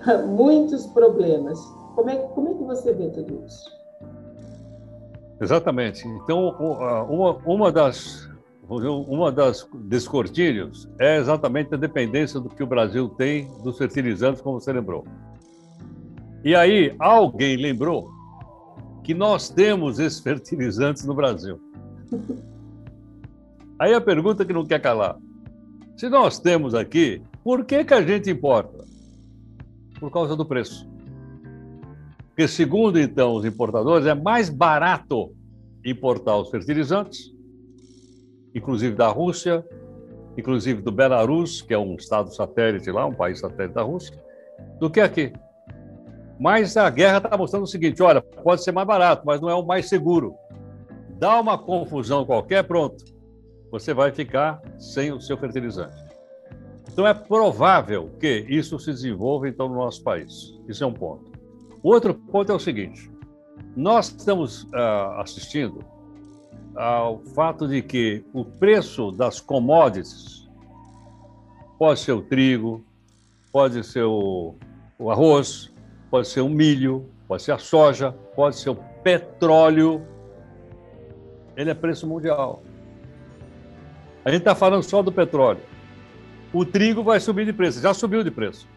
muitos 0.27 0.85
problemas. 0.87 1.59
Como 1.95 2.09
é, 2.09 2.15
como 2.15 2.49
é 2.49 2.53
que 2.53 2.63
você 2.63 2.93
vê 2.93 3.09
tudo 3.09 3.43
isso? 3.45 3.69
Exatamente. 5.39 6.07
Então, 6.07 6.49
uma, 7.09 7.37
uma 7.45 7.71
das 7.71 8.29
uma 8.73 9.29
das 9.29 9.67
descortínios 9.73 10.87
é 10.97 11.17
exatamente 11.17 11.73
a 11.73 11.77
dependência 11.77 12.39
do 12.39 12.47
que 12.47 12.63
o 12.63 12.67
Brasil 12.67 13.09
tem 13.09 13.51
dos 13.61 13.77
fertilizantes, 13.77 14.41
como 14.41 14.61
você 14.61 14.71
lembrou. 14.71 15.03
E 16.41 16.55
aí, 16.55 16.95
alguém 16.97 17.57
lembrou 17.57 18.09
que 19.03 19.13
nós 19.13 19.49
temos 19.49 19.99
esses 19.99 20.19
fertilizantes 20.23 21.05
no 21.05 21.13
Brasil. 21.13 21.59
Aí 23.81 23.95
a 23.95 23.99
pergunta 23.99 24.45
que 24.45 24.53
não 24.53 24.63
quer 24.63 24.79
calar: 24.79 25.17
se 25.97 26.07
nós 26.07 26.37
temos 26.37 26.75
aqui, 26.75 27.19
por 27.43 27.65
que, 27.65 27.83
que 27.83 27.95
a 27.95 28.01
gente 28.03 28.29
importa? 28.29 28.85
Por 29.99 30.11
causa 30.11 30.35
do 30.35 30.45
preço. 30.45 30.87
Porque, 32.27 32.47
segundo 32.47 32.99
então 32.99 33.33
os 33.33 33.43
importadores, 33.43 34.05
é 34.05 34.13
mais 34.13 34.51
barato 34.51 35.33
importar 35.83 36.37
os 36.37 36.51
fertilizantes, 36.51 37.33
inclusive 38.53 38.95
da 38.95 39.07
Rússia, 39.07 39.65
inclusive 40.37 40.79
do 40.79 40.91
Belarus, 40.91 41.63
que 41.63 41.73
é 41.73 41.77
um 41.79 41.95
estado 41.95 42.31
satélite 42.35 42.91
lá, 42.91 43.07
um 43.07 43.15
país 43.15 43.39
satélite 43.39 43.73
da 43.73 43.81
Rússia, 43.81 44.15
do 44.79 44.91
que 44.91 45.01
aqui. 45.01 45.33
Mas 46.39 46.77
a 46.77 46.87
guerra 46.87 47.17
está 47.17 47.35
mostrando 47.35 47.63
o 47.63 47.67
seguinte: 47.67 48.03
olha, 48.03 48.21
pode 48.21 48.63
ser 48.63 48.73
mais 48.73 48.87
barato, 48.87 49.23
mas 49.25 49.41
não 49.41 49.49
é 49.49 49.55
o 49.55 49.65
mais 49.65 49.89
seguro. 49.89 50.35
Dá 51.17 51.41
uma 51.41 51.57
confusão 51.57 52.23
qualquer, 52.23 52.63
pronto 52.63 53.10
você 53.71 53.93
vai 53.93 54.11
ficar 54.11 54.61
sem 54.77 55.11
o 55.11 55.21
seu 55.21 55.37
fertilizante. 55.37 55.95
Então 56.91 57.07
é 57.07 57.13
provável 57.13 58.11
que 58.19 58.45
isso 58.49 58.77
se 58.77 58.91
desenvolva 58.91 59.47
então 59.47 59.69
no 59.69 59.75
nosso 59.75 60.03
país. 60.03 60.59
Isso 60.67 60.83
é 60.83 60.87
um 60.87 60.93
ponto. 60.93 61.31
Outro 61.81 62.13
ponto 62.13 62.51
é 62.51 62.55
o 62.55 62.59
seguinte: 62.59 63.09
nós 63.75 64.07
estamos 64.07 64.63
uh, 64.63 65.19
assistindo 65.19 65.83
ao 66.75 67.19
fato 67.33 67.67
de 67.67 67.81
que 67.81 68.23
o 68.33 68.43
preço 68.43 69.11
das 69.11 69.39
commodities 69.39 70.49
pode 71.79 71.99
ser 71.99 72.11
o 72.11 72.21
trigo, 72.21 72.83
pode 73.51 73.83
ser 73.83 74.03
o, 74.03 74.55
o 74.99 75.09
arroz, 75.09 75.73
pode 76.09 76.27
ser 76.27 76.41
o 76.41 76.49
milho, 76.49 77.09
pode 77.27 77.41
ser 77.41 77.53
a 77.53 77.57
soja, 77.57 78.11
pode 78.35 78.57
ser 78.57 78.69
o 78.69 78.75
petróleo. 78.75 80.05
Ele 81.55 81.69
é 81.69 81.73
preço 81.73 82.05
mundial. 82.05 82.61
A 84.23 84.29
gente 84.29 84.41
está 84.41 84.53
falando 84.53 84.83
só 84.83 85.01
do 85.01 85.11
petróleo. 85.11 85.61
O 86.53 86.65
trigo 86.65 87.03
vai 87.03 87.19
subir 87.19 87.45
de 87.45 87.53
preço, 87.53 87.81
já 87.81 87.93
subiu 87.93 88.23
de 88.23 88.31
preço. 88.31 88.67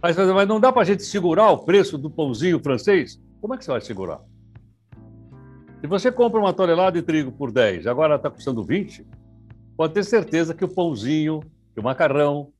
Mas, 0.00 0.16
mas 0.16 0.48
não 0.48 0.60
dá 0.60 0.72
para 0.72 0.82
a 0.82 0.84
gente 0.84 1.02
segurar 1.02 1.50
o 1.50 1.58
preço 1.58 1.96
do 1.96 2.10
pãozinho 2.10 2.60
francês? 2.60 3.20
Como 3.40 3.54
é 3.54 3.58
que 3.58 3.64
você 3.64 3.70
vai 3.70 3.80
segurar? 3.80 4.20
Se 5.80 5.86
você 5.86 6.12
compra 6.12 6.38
uma 6.38 6.52
tonelada 6.52 6.92
de 6.92 7.02
trigo 7.02 7.32
por 7.32 7.50
10, 7.50 7.86
agora 7.86 8.16
está 8.16 8.30
custando 8.30 8.62
20, 8.62 9.04
pode 9.76 9.94
ter 9.94 10.04
certeza 10.04 10.54
que 10.54 10.64
o 10.64 10.68
pãozinho, 10.68 11.40
que 11.74 11.80
o 11.80 11.82
macarrão, 11.82 12.52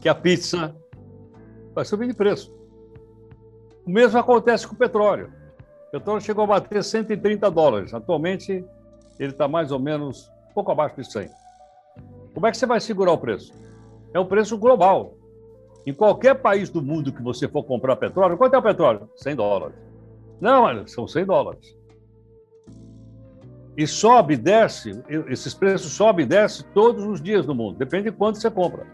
que 0.00 0.08
a 0.08 0.14
pizza 0.14 0.74
vai 1.74 1.84
subir 1.84 2.08
de 2.08 2.14
preço. 2.14 2.52
O 3.84 3.90
mesmo 3.90 4.18
acontece 4.18 4.66
com 4.66 4.74
o 4.74 4.78
petróleo. 4.78 5.32
O 5.88 5.90
petróleo 5.92 6.20
chegou 6.20 6.42
a 6.44 6.46
bater 6.48 6.82
130 6.82 7.48
dólares. 7.50 7.94
Atualmente, 7.94 8.64
ele 9.18 9.30
está 9.30 9.46
mais 9.46 9.70
ou 9.70 9.78
menos 9.78 10.28
pouco 10.56 10.72
abaixo 10.72 10.96
de 10.96 11.12
100. 11.12 11.28
Como 12.32 12.46
é 12.46 12.50
que 12.50 12.56
você 12.56 12.64
vai 12.64 12.80
segurar 12.80 13.12
o 13.12 13.18
preço? 13.18 13.52
É 14.14 14.18
o 14.18 14.24
preço 14.24 14.56
global. 14.56 15.14
Em 15.86 15.92
qualquer 15.92 16.34
país 16.36 16.70
do 16.70 16.80
mundo 16.80 17.12
que 17.12 17.22
você 17.22 17.46
for 17.46 17.62
comprar 17.62 17.96
petróleo, 17.96 18.38
quanto 18.38 18.54
é 18.54 18.58
o 18.58 18.62
petróleo? 18.62 19.10
100 19.16 19.36
dólares. 19.36 19.76
Não, 20.40 20.86
são 20.86 21.06
100 21.06 21.26
dólares. 21.26 21.76
E 23.76 23.86
sobe 23.86 24.34
e 24.34 24.36
desce, 24.38 25.02
esses 25.28 25.52
preços 25.52 25.92
sobem 25.92 26.24
e 26.24 26.28
descem 26.28 26.66
todos 26.72 27.04
os 27.04 27.20
dias 27.20 27.46
no 27.46 27.54
mundo, 27.54 27.76
depende 27.76 28.10
de 28.10 28.16
quanto 28.16 28.40
você 28.40 28.50
compra. 28.50 28.86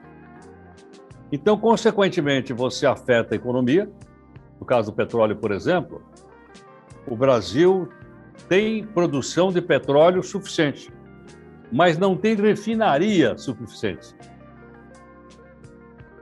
Então, 1.31 1.57
consequentemente, 1.57 2.53
você 2.53 2.85
afeta 2.85 3.35
a 3.35 3.37
economia. 3.37 3.89
No 4.59 4.67
caso 4.67 4.91
do 4.91 4.97
petróleo, 4.97 5.37
por 5.37 5.53
exemplo, 5.53 6.03
o 7.07 7.17
Brasil 7.17 7.89
tem 8.49 8.85
produção 8.85 9.53
de 9.53 9.63
petróleo 9.63 10.23
suficiente 10.23 10.93
mas 11.73 11.97
não 11.97 12.15
tem 12.15 12.35
refinaria 12.37 13.37
suficiente. 13.39 14.15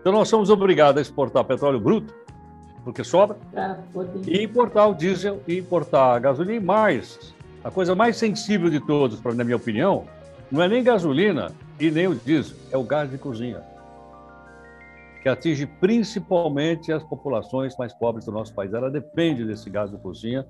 Então 0.01 0.13
nós 0.13 0.29
somos 0.29 0.49
obrigados 0.49 0.99
a 0.99 1.03
exportar 1.03 1.45
petróleo 1.45 1.81
bruto, 1.81 2.15
porque 2.85 3.03
sobra, 3.05 3.37
ah, 3.55 3.77
e 4.27 4.43
importar 4.43 4.87
o 4.87 4.95
diesel 4.95 5.43
e 5.47 5.59
importar 5.59 6.15
a 6.15 6.19
gasolina 6.19 6.57
e 6.57 6.61
mais. 6.61 7.35
A 7.63 7.71
coisa 7.71 7.95
mais 7.95 8.17
sensível 8.17 8.71
de 8.71 8.81
todos, 8.81 9.21
na 9.35 9.45
minha 9.45 9.57
opinião, 9.57 10.07
não 10.51 10.63
é 10.63 10.69
nem 10.69 10.83
gasolina 10.83 11.53
e 11.79 11.91
nem 11.91 12.07
o 12.07 12.15
diesel, 12.15 12.57
é 12.71 12.79
o 12.79 12.83
gás 12.83 13.11
de 13.11 13.19
cozinha, 13.19 13.61
que 15.23 15.29
atinge 15.29 15.67
principalmente 15.67 16.91
as 16.91 17.03
populações 17.03 17.77
mais 17.77 17.93
pobres 17.93 18.25
do 18.25 18.33
nosso 18.33 18.55
país. 18.55 18.73
Ela 18.73 18.91
depende 18.91 19.45
desse 19.45 19.69
gás 19.69 19.91
de 19.91 19.99
cozinha 19.99 20.47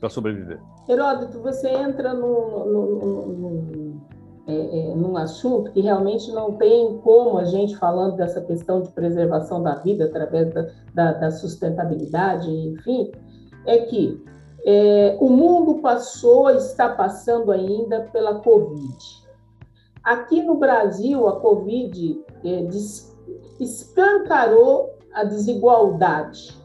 para 0.00 0.08
sobreviver. 0.08 0.58
Heródoto, 0.88 1.40
você 1.40 1.68
entra 1.68 2.14
no, 2.14 2.66
no, 2.66 3.26
no, 3.28 4.08
é, 4.48 4.92
é, 4.92 4.94
num 4.94 5.14
assunto 5.18 5.70
que 5.72 5.80
realmente 5.82 6.32
não 6.32 6.54
tem 6.54 6.96
como 7.04 7.36
a 7.36 7.44
gente, 7.44 7.76
falando 7.76 8.16
dessa 8.16 8.40
questão 8.40 8.80
de 8.80 8.88
preservação 8.88 9.62
da 9.62 9.74
vida 9.74 10.06
através 10.06 10.54
da, 10.54 10.66
da, 10.94 11.12
da 11.12 11.30
sustentabilidade, 11.30 12.50
enfim, 12.50 13.12
é 13.66 13.80
que 13.80 14.24
é, 14.64 15.18
o 15.20 15.28
mundo 15.28 15.82
passou, 15.82 16.48
está 16.48 16.88
passando 16.88 17.52
ainda 17.52 18.08
pela 18.10 18.36
Covid. 18.36 18.96
Aqui 20.02 20.42
no 20.42 20.54
Brasil, 20.54 21.28
a 21.28 21.38
Covid 21.40 22.24
é, 22.42 22.66
escancarou 23.60 24.94
a 25.12 25.24
desigualdade. 25.24 26.56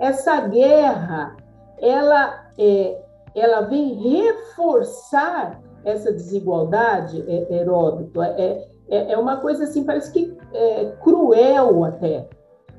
Essa 0.00 0.40
guerra, 0.40 1.36
ela, 1.78 2.48
é, 2.58 3.00
ela 3.32 3.60
vem 3.60 3.94
reforçar 3.94 5.62
essa 5.84 6.12
desigualdade, 6.12 7.24
é, 7.28 7.54
Heródoto, 7.54 8.22
é, 8.22 8.66
é, 8.88 9.12
é 9.12 9.18
uma 9.18 9.38
coisa 9.38 9.64
assim, 9.64 9.84
parece 9.84 10.12
que 10.12 10.36
é 10.52 10.92
cruel 11.02 11.84
até. 11.84 12.28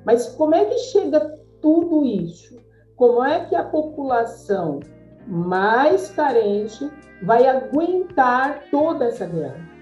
Mas 0.06 0.28
como 0.30 0.56
é 0.56 0.66
que 0.66 0.78
chega 0.78 1.20
tudo 1.62 2.06
isso? 2.06 2.58
Como 2.96 3.24
é 3.24 3.46
que 3.46 3.56
a 3.56 3.64
população 3.64 4.80
mais 5.28 6.12
carente 6.12 6.90
vai 7.24 7.48
aguentar 7.48 8.64
toda 8.70 9.06
essa 9.06 9.26
guerra? 9.26 9.76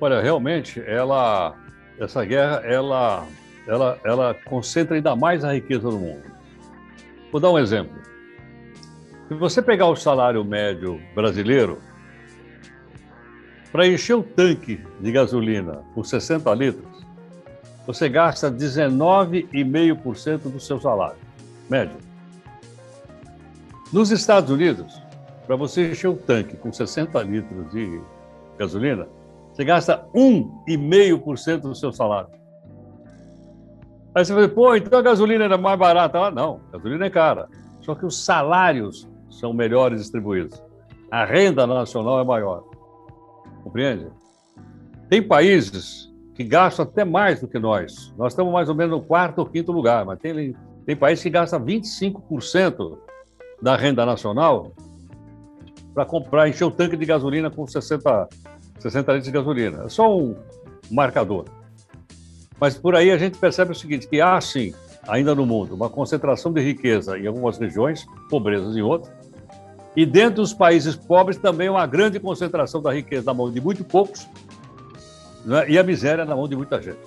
Olha, 0.00 0.20
realmente, 0.20 0.82
ela, 0.86 1.54
essa 1.98 2.24
guerra, 2.24 2.62
ela, 2.64 3.26
ela, 3.66 3.98
ela 4.04 4.34
concentra 4.46 4.96
ainda 4.96 5.14
mais 5.14 5.44
a 5.44 5.52
riqueza 5.52 5.90
do 5.90 5.98
mundo. 5.98 6.22
Vou 7.30 7.40
dar 7.40 7.50
um 7.50 7.58
exemplo. 7.58 8.00
Se 9.30 9.34
você 9.34 9.62
pegar 9.62 9.86
o 9.86 9.94
salário 9.94 10.44
médio 10.44 11.00
brasileiro, 11.14 11.78
para 13.70 13.86
encher 13.86 14.14
o 14.14 14.24
tanque 14.24 14.84
de 14.98 15.12
gasolina 15.12 15.84
por 15.94 16.04
60 16.04 16.52
litros, 16.52 17.06
você 17.86 18.08
gasta 18.08 18.50
19,5% 18.50 20.50
do 20.50 20.58
seu 20.58 20.80
salário 20.80 21.20
médio. 21.70 21.96
Nos 23.92 24.10
Estados 24.10 24.50
Unidos, 24.50 25.00
para 25.46 25.54
você 25.54 25.92
encher 25.92 26.08
o 26.08 26.16
tanque 26.16 26.56
com 26.56 26.72
60 26.72 27.22
litros 27.22 27.70
de 27.70 28.02
gasolina, 28.58 29.06
você 29.52 29.64
gasta 29.64 30.08
1,5% 30.12 31.60
do 31.60 31.76
seu 31.76 31.92
salário. 31.92 32.30
Aí 34.12 34.24
você 34.24 34.32
vai 34.32 34.42
dizer, 34.42 34.54
pô, 34.56 34.74
então 34.74 34.98
a 34.98 35.02
gasolina 35.02 35.44
era 35.44 35.56
mais 35.56 35.78
barata. 35.78 36.18
Ah, 36.18 36.32
não, 36.32 36.62
a 36.70 36.78
gasolina 36.78 37.06
é 37.06 37.10
cara. 37.10 37.48
Só 37.80 37.94
que 37.94 38.04
os 38.04 38.24
salários 38.24 39.08
são 39.30 39.52
melhores 39.52 40.00
distribuídos. 40.00 40.62
A 41.10 41.24
renda 41.24 41.66
nacional 41.66 42.20
é 42.20 42.24
maior. 42.24 42.64
Compreende? 43.64 44.08
Tem 45.08 45.22
países 45.22 46.10
que 46.34 46.44
gastam 46.44 46.84
até 46.84 47.04
mais 47.04 47.40
do 47.40 47.48
que 47.48 47.58
nós. 47.58 48.14
Nós 48.16 48.32
estamos 48.32 48.52
mais 48.52 48.68
ou 48.68 48.74
menos 48.74 48.98
no 48.98 49.04
quarto 49.04 49.40
ou 49.40 49.46
quinto 49.46 49.72
lugar, 49.72 50.04
mas 50.04 50.18
tem, 50.18 50.54
tem 50.86 50.96
países 50.96 51.22
que 51.22 51.30
gastam 51.30 51.60
25% 51.64 52.96
da 53.60 53.76
renda 53.76 54.06
nacional 54.06 54.72
para 55.92 56.04
comprar, 56.04 56.48
encher 56.48 56.64
o 56.64 56.70
tanque 56.70 56.96
de 56.96 57.04
gasolina 57.04 57.50
com 57.50 57.66
60, 57.66 58.28
60 58.78 59.12
litros 59.12 59.24
de 59.26 59.32
gasolina. 59.32 59.84
É 59.84 59.88
só 59.88 60.16
um 60.16 60.36
marcador. 60.90 61.44
Mas 62.58 62.76
por 62.76 62.94
aí 62.94 63.10
a 63.10 63.18
gente 63.18 63.38
percebe 63.38 63.72
o 63.72 63.74
seguinte, 63.74 64.06
que 64.06 64.20
há 64.20 64.40
sim, 64.40 64.72
ainda 65.08 65.34
no 65.34 65.46
mundo, 65.46 65.74
uma 65.74 65.88
concentração 65.88 66.52
de 66.52 66.60
riqueza 66.60 67.18
em 67.18 67.26
algumas 67.26 67.58
regiões, 67.58 68.06
pobrezas 68.28 68.76
em 68.76 68.82
outras, 68.82 69.12
e 69.96 70.06
dentro 70.06 70.42
dos 70.42 70.52
países 70.52 70.94
pobres 70.96 71.36
também 71.36 71.68
uma 71.68 71.86
grande 71.86 72.20
concentração 72.20 72.80
da 72.80 72.92
riqueza 72.92 73.26
na 73.26 73.34
mão 73.34 73.50
de 73.50 73.60
muito 73.60 73.84
poucos 73.84 74.26
né, 75.44 75.68
e 75.68 75.78
a 75.78 75.82
miséria 75.82 76.24
na 76.24 76.36
mão 76.36 76.48
de 76.48 76.56
muita 76.56 76.80
gente. 76.80 76.98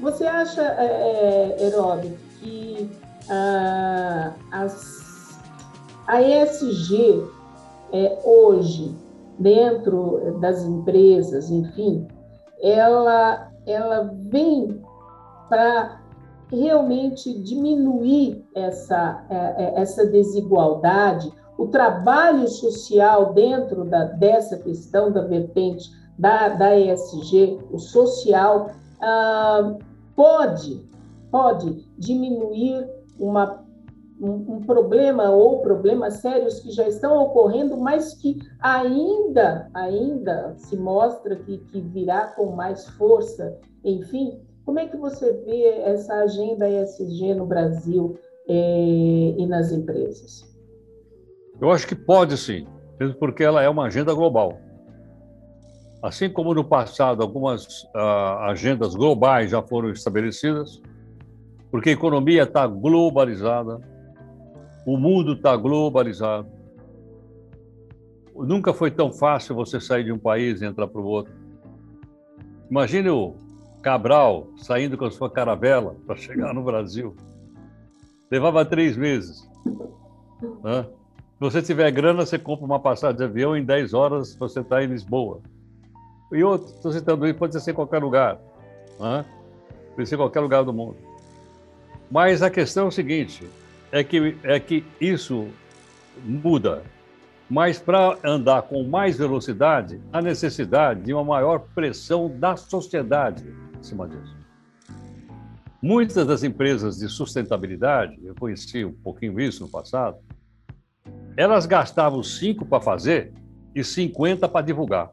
Você 0.00 0.24
acha, 0.24 0.62
é, 0.62 1.56
é 1.60 1.66
Heródoto, 1.66 2.16
que 2.40 2.90
ah, 3.30 4.32
as, 4.50 5.38
a 6.06 6.20
ESG 6.20 7.22
é, 7.92 8.18
hoje, 8.24 8.94
dentro 9.38 10.38
das 10.40 10.64
empresas, 10.64 11.50
enfim, 11.50 12.08
ela, 12.60 13.50
ela 13.66 14.10
vem 14.30 14.82
para 15.48 16.00
realmente 16.50 17.32
diminuir 17.42 18.44
essa, 18.54 19.24
é, 19.30 19.36
é, 19.36 19.80
essa 19.80 20.06
desigualdade, 20.06 21.32
o 21.62 21.68
trabalho 21.68 22.48
social 22.48 23.32
dentro 23.32 23.84
da, 23.84 24.02
dessa 24.04 24.56
questão 24.58 25.12
da 25.12 25.22
vertente 25.22 25.88
da, 26.18 26.48
da 26.48 26.76
ESG, 26.76 27.60
o 27.70 27.78
social, 27.78 28.72
ah, 29.00 29.76
pode, 30.16 30.84
pode 31.30 31.86
diminuir 31.96 32.84
uma, 33.16 33.64
um, 34.20 34.56
um, 34.56 34.60
problema 34.62 35.30
ou 35.30 35.60
problemas 35.60 36.14
sérios 36.14 36.58
que 36.58 36.72
já 36.72 36.88
estão 36.88 37.22
ocorrendo, 37.22 37.76
mas 37.76 38.12
que 38.14 38.40
ainda, 38.58 39.70
ainda 39.72 40.54
se 40.56 40.76
mostra 40.76 41.36
que, 41.36 41.58
que 41.58 41.80
virá 41.80 42.26
com 42.34 42.56
mais 42.56 42.88
força, 42.88 43.56
enfim, 43.84 44.40
como 44.64 44.80
é 44.80 44.88
que 44.88 44.96
você 44.96 45.32
vê 45.44 45.64
essa 45.84 46.12
agenda 46.14 46.68
ESG 46.68 47.34
no 47.34 47.46
Brasil 47.46 48.18
eh, 48.48 49.34
e 49.38 49.46
nas 49.46 49.70
empresas? 49.70 50.51
Eu 51.62 51.70
acho 51.70 51.86
que 51.86 51.94
pode 51.94 52.36
sim, 52.36 52.66
mesmo 52.98 53.14
porque 53.14 53.44
ela 53.44 53.62
é 53.62 53.68
uma 53.68 53.84
agenda 53.84 54.12
global. 54.12 54.58
Assim 56.02 56.28
como 56.28 56.52
no 56.52 56.64
passado 56.64 57.22
algumas 57.22 57.84
uh, 57.84 58.38
agendas 58.48 58.96
globais 58.96 59.52
já 59.52 59.62
foram 59.62 59.90
estabelecidas, 59.90 60.82
porque 61.70 61.90
a 61.90 61.92
economia 61.92 62.42
está 62.42 62.66
globalizada, 62.66 63.80
o 64.84 64.96
mundo 64.96 65.34
está 65.34 65.56
globalizado. 65.56 66.48
Nunca 68.34 68.74
foi 68.74 68.90
tão 68.90 69.12
fácil 69.12 69.54
você 69.54 69.78
sair 69.78 70.02
de 70.02 70.10
um 70.10 70.18
país 70.18 70.60
e 70.60 70.64
entrar 70.64 70.88
para 70.88 71.00
o 71.00 71.06
outro. 71.06 71.32
Imagine 72.68 73.10
o 73.10 73.36
Cabral 73.80 74.48
saindo 74.56 74.98
com 74.98 75.04
a 75.04 75.12
sua 75.12 75.30
caravela 75.30 75.94
para 76.08 76.16
chegar 76.16 76.52
no 76.52 76.64
Brasil. 76.64 77.14
Levava 78.28 78.64
três 78.64 78.96
meses. 78.96 79.48
Né? 80.64 80.86
Você 81.42 81.60
tiver 81.60 81.90
grana, 81.90 82.24
você 82.24 82.38
compra 82.38 82.64
uma 82.64 82.78
passagem 82.78 83.16
de 83.16 83.24
avião, 83.24 83.56
em 83.56 83.64
10 83.64 83.94
horas 83.94 84.32
você 84.36 84.60
está 84.60 84.80
em 84.80 84.86
Lisboa. 84.86 85.40
E 86.30 86.44
outro, 86.44 86.68
estou 86.68 86.92
citando 86.92 87.26
isso, 87.26 87.36
pode 87.36 87.60
ser 87.60 87.72
em 87.72 87.74
qualquer 87.74 87.98
lugar. 87.98 88.38
Né? 89.00 89.24
Pode 89.96 90.08
ser 90.08 90.14
em 90.14 90.18
qualquer 90.18 90.38
lugar 90.38 90.62
do 90.62 90.72
mundo. 90.72 90.98
Mas 92.08 92.42
a 92.42 92.48
questão 92.48 92.84
é 92.84 92.88
o 92.88 92.92
seguinte, 92.92 93.44
é 93.90 94.04
que, 94.04 94.36
é 94.44 94.60
que 94.60 94.84
isso 95.00 95.48
muda. 96.24 96.84
Mas 97.50 97.76
para 97.76 98.16
andar 98.22 98.62
com 98.62 98.84
mais 98.84 99.18
velocidade, 99.18 100.00
há 100.12 100.22
necessidade 100.22 101.00
de 101.00 101.12
uma 101.12 101.24
maior 101.24 101.58
pressão 101.74 102.30
da 102.38 102.56
sociedade 102.56 103.44
em 103.76 103.82
cima 103.82 104.06
disso. 104.06 104.36
Muitas 105.82 106.24
das 106.24 106.44
empresas 106.44 106.98
de 106.98 107.08
sustentabilidade, 107.08 108.16
eu 108.22 108.36
conheci 108.36 108.84
um 108.84 108.92
pouquinho 108.92 109.40
isso 109.40 109.64
no 109.64 109.68
passado, 109.68 110.18
elas 111.36 111.66
gastavam 111.66 112.22
5 112.22 112.66
para 112.66 112.80
fazer 112.80 113.32
e 113.74 113.82
50 113.82 114.48
para 114.48 114.64
divulgar. 114.64 115.10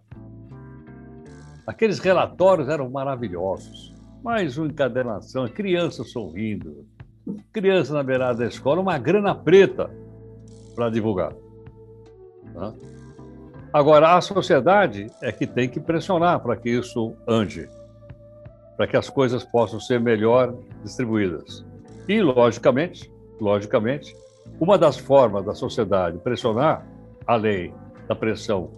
Aqueles 1.66 2.00
relatórios 2.00 2.68
eram 2.68 2.90
maravilhosos. 2.90 3.94
Mais 4.24 4.58
uma 4.58 4.68
encadenação, 4.68 5.48
criança 5.48 6.04
sorrindo, 6.04 6.86
criança 7.54 7.94
na 7.94 8.04
beirada 8.04 8.40
da 8.40 8.48
escola, 8.48 8.82
uma 8.82 8.98
grana 8.98 9.34
preta 9.34 9.90
para 10.76 10.90
divulgar. 10.90 11.34
Agora, 13.72 14.16
a 14.16 14.22
sociedade 14.22 15.08
é 15.22 15.32
que 15.32 15.46
tem 15.48 15.70
que 15.70 15.80
pressionar 15.80 16.40
para 16.42 16.56
que 16.56 16.70
isso 16.70 17.16
ande 17.28 17.70
para 18.80 18.88
que 18.88 18.96
as 18.96 19.10
coisas 19.10 19.44
possam 19.44 19.78
ser 19.78 20.00
melhor 20.00 20.56
distribuídas. 20.86 21.66
E, 22.08 22.22
logicamente, 22.22 23.12
logicamente, 23.38 24.16
uma 24.60 24.78
das 24.78 24.98
formas 24.98 25.46
da 25.46 25.54
sociedade 25.54 26.18
pressionar, 26.20 26.86
além 27.28 27.74
da 28.08 28.16
pressão 28.16 28.72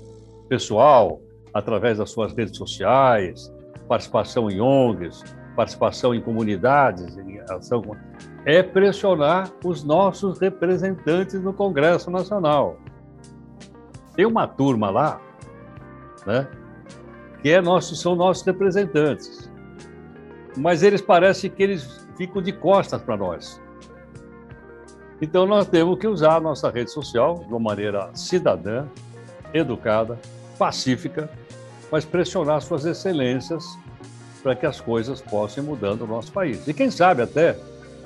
pessoal, 0.49 1.21
através 1.53 1.97
das 1.97 2.09
suas 2.09 2.33
redes 2.33 2.57
sociais, 2.57 3.53
participação 3.87 4.49
em 4.49 4.59
ONGs, 4.59 5.23
participação 5.55 6.15
em 6.15 6.21
comunidades, 6.21 7.17
em 7.17 7.39
ação, 7.49 7.83
é 8.45 8.63
pressionar 8.63 9.51
os 9.63 9.83
nossos 9.83 10.39
representantes 10.39 11.41
no 11.41 11.53
Congresso 11.53 12.09
Nacional. 12.09 12.77
Tem 14.15 14.25
uma 14.25 14.47
turma 14.47 14.89
lá, 14.89 15.21
né, 16.25 16.47
que 17.41 17.49
é 17.49 17.61
nosso, 17.61 17.95
são 17.95 18.15
nossos 18.15 18.45
representantes 18.45 19.51
mas 20.55 20.83
eles 20.83 21.01
parecem 21.01 21.49
que 21.49 21.61
eles 21.63 22.07
ficam 22.17 22.41
de 22.41 22.51
costas 22.51 23.01
para 23.01 23.17
nós. 23.17 23.60
Então 25.21 25.45
nós 25.45 25.67
temos 25.67 25.99
que 25.99 26.07
usar 26.07 26.37
a 26.37 26.39
nossa 26.39 26.69
rede 26.69 26.89
social 26.89 27.35
de 27.35 27.53
uma 27.53 27.59
maneira 27.59 28.09
cidadã, 28.15 28.87
educada, 29.53 30.17
pacífica, 30.57 31.29
mas 31.91 32.03
pressionar 32.03 32.61
suas 32.61 32.85
excelências 32.85 33.63
para 34.41 34.55
que 34.55 34.65
as 34.65 34.81
coisas 34.81 35.21
possam 35.21 35.63
ir 35.63 35.67
mudando 35.67 36.07
no 36.07 36.15
nosso 36.15 36.31
país. 36.31 36.67
E 36.67 36.73
quem 36.73 36.89
sabe 36.89 37.21
até 37.21 37.55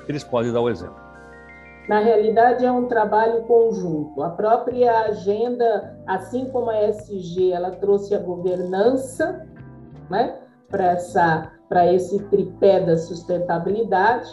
eles 0.06 0.22
podem 0.22 0.52
dar 0.52 0.60
o 0.60 0.68
exemplo. 0.68 1.06
Na 1.88 2.00
realidade, 2.00 2.64
é 2.64 2.70
um 2.70 2.86
trabalho 2.86 3.42
conjunto. 3.44 4.22
A 4.22 4.30
própria 4.30 5.02
agenda, 5.02 5.96
assim 6.06 6.46
como 6.50 6.68
a 6.68 6.82
SG, 6.90 7.52
ela 7.52 7.70
trouxe 7.70 8.14
a 8.14 8.18
governança 8.18 9.46
né, 10.10 10.36
para 10.68 11.92
esse 11.92 12.18
tripé 12.24 12.80
da 12.80 12.96
sustentabilidade, 12.96 14.28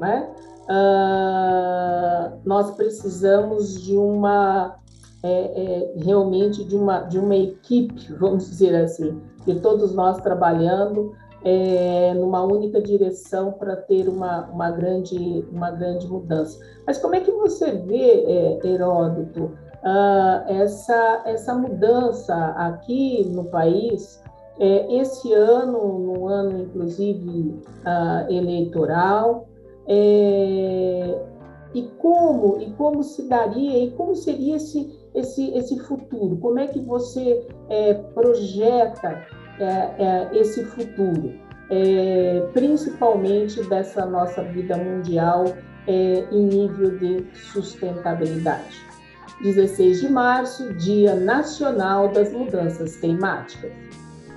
né? 0.00 0.34
Uh, 0.64 2.40
nós 2.44 2.70
precisamos 2.72 3.82
de 3.82 3.96
uma 3.96 4.76
é, 5.22 5.28
é, 5.28 5.92
realmente 5.96 6.62
de 6.64 6.76
uma 6.76 7.00
de 7.00 7.18
uma 7.18 7.34
equipe, 7.34 8.12
vamos 8.14 8.48
dizer 8.50 8.74
assim, 8.76 9.20
de 9.46 9.58
todos 9.60 9.94
nós 9.94 10.20
trabalhando 10.20 11.12
é, 11.42 12.12
numa 12.14 12.42
única 12.42 12.80
direção 12.80 13.52
para 13.52 13.76
ter 13.76 14.08
uma, 14.08 14.46
uma 14.46 14.70
grande 14.70 15.46
uma 15.50 15.70
grande 15.70 16.06
mudança. 16.06 16.58
Mas 16.86 16.98
como 16.98 17.14
é 17.14 17.20
que 17.20 17.30
você 17.30 17.72
vê, 17.72 18.24
é, 18.26 18.66
Heródoto, 18.66 19.44
uh, 19.44 20.44
essa 20.46 21.22
essa 21.24 21.54
mudança 21.54 22.34
aqui 22.56 23.24
no 23.30 23.44
país? 23.44 24.22
É, 24.58 25.00
esse 25.00 25.32
ano, 25.32 25.98
no 25.98 26.28
ano 26.28 26.60
inclusive 26.60 27.60
uh, 27.84 28.32
eleitoral, 28.32 29.48
é, 29.86 31.18
e 31.74 31.82
como 31.98 32.60
e 32.60 32.70
como 32.72 33.02
se 33.02 33.28
daria 33.28 33.84
e 33.84 33.90
como 33.92 34.14
seria 34.14 34.56
esse 34.56 34.98
esse 35.14 35.50
esse 35.56 35.78
futuro? 35.80 36.36
Como 36.36 36.58
é 36.58 36.66
que 36.66 36.80
você 36.80 37.46
é, 37.68 37.94
projeta 37.94 39.26
é, 39.58 39.64
é 39.98 40.30
esse 40.38 40.64
futuro, 40.64 41.34
é, 41.70 42.48
principalmente 42.52 43.62
dessa 43.68 44.06
nossa 44.06 44.42
vida 44.42 44.76
mundial 44.76 45.44
é, 45.86 46.24
em 46.30 46.46
nível 46.46 46.98
de 46.98 47.26
sustentabilidade? 47.34 48.84
16 49.42 50.00
de 50.00 50.08
março, 50.08 50.72
Dia 50.74 51.14
Nacional 51.14 52.08
das 52.08 52.32
Mudanças 52.32 52.96
Climáticas. 52.96 53.72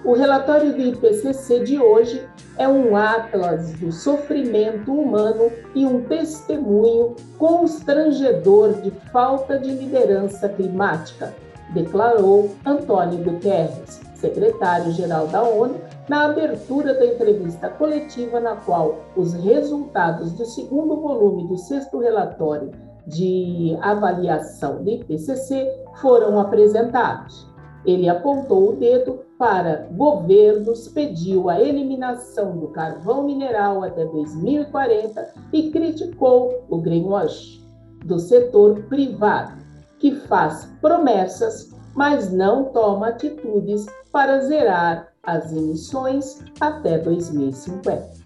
O 0.05 0.13
relatório 0.13 0.73
do 0.73 0.81
IPCC 0.81 1.63
de 1.63 1.79
hoje 1.79 2.21
é 2.57 2.67
um 2.67 2.95
atlas 2.95 3.73
do 3.73 3.91
sofrimento 3.91 4.93
humano 4.93 5.51
e 5.73 5.85
um 5.85 6.03
testemunho 6.03 7.15
constrangedor 7.37 8.73
de 8.81 8.91
falta 9.11 9.57
de 9.57 9.71
liderança 9.71 10.47
climática, 10.49 11.33
declarou 11.73 12.51
Antônio 12.63 13.23
Guterres, 13.23 13.99
secretário-geral 14.15 15.27
da 15.27 15.43
ONU, 15.43 15.81
na 16.07 16.25
abertura 16.25 16.93
da 16.93 17.05
entrevista 17.05 17.67
coletiva 17.67 18.39
na 18.39 18.55
qual 18.55 18.99
os 19.15 19.33
resultados 19.33 20.31
do 20.31 20.45
segundo 20.45 21.01
volume 21.01 21.47
do 21.47 21.57
sexto 21.57 21.99
relatório 21.99 22.71
de 23.05 23.77
avaliação 23.81 24.83
do 24.83 24.89
IPCC 24.89 25.69
foram 25.95 26.39
apresentados. 26.39 27.47
Ele 27.85 28.07
apontou 28.07 28.69
o 28.69 28.75
dedo 28.75 29.26
para 29.37 29.87
governos, 29.91 30.87
pediu 30.87 31.49
a 31.49 31.61
eliminação 31.61 32.57
do 32.57 32.69
carvão 32.69 33.23
mineral 33.23 33.83
até 33.83 34.03
2040 34.05 35.33
e 35.53 35.69
criticou 35.69 36.65
o 36.69 36.77
greenwash 36.77 37.63
do 38.05 38.17
setor 38.19 38.83
privado, 38.83 39.61
que 39.99 40.15
faz 40.15 40.65
promessas, 40.81 41.71
mas 41.95 42.31
não 42.31 42.65
toma 42.65 43.09
atitudes 43.09 43.85
para 44.11 44.41
zerar 44.41 45.13
as 45.23 45.51
emissões 45.51 46.39
até 46.59 46.97
2050. 46.97 48.17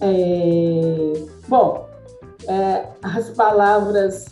É, 0.00 1.12
bom, 1.48 1.88
é, 2.46 2.86
as 3.02 3.30
palavras 3.30 4.26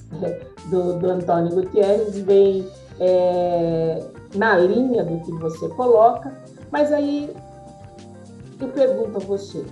do, 0.70 0.98
do 0.98 1.10
Antônio 1.10 1.54
Gutierrez 1.54 2.18
vêm 2.18 2.68
é, 3.00 4.04
na 4.34 4.56
linha 4.56 5.04
do 5.04 5.20
que 5.20 5.32
você 5.32 5.68
coloca, 5.70 6.32
mas 6.70 6.92
aí 6.92 7.34
eu 8.60 8.68
pergunto 8.68 9.18
a 9.18 9.20
você: 9.20 9.64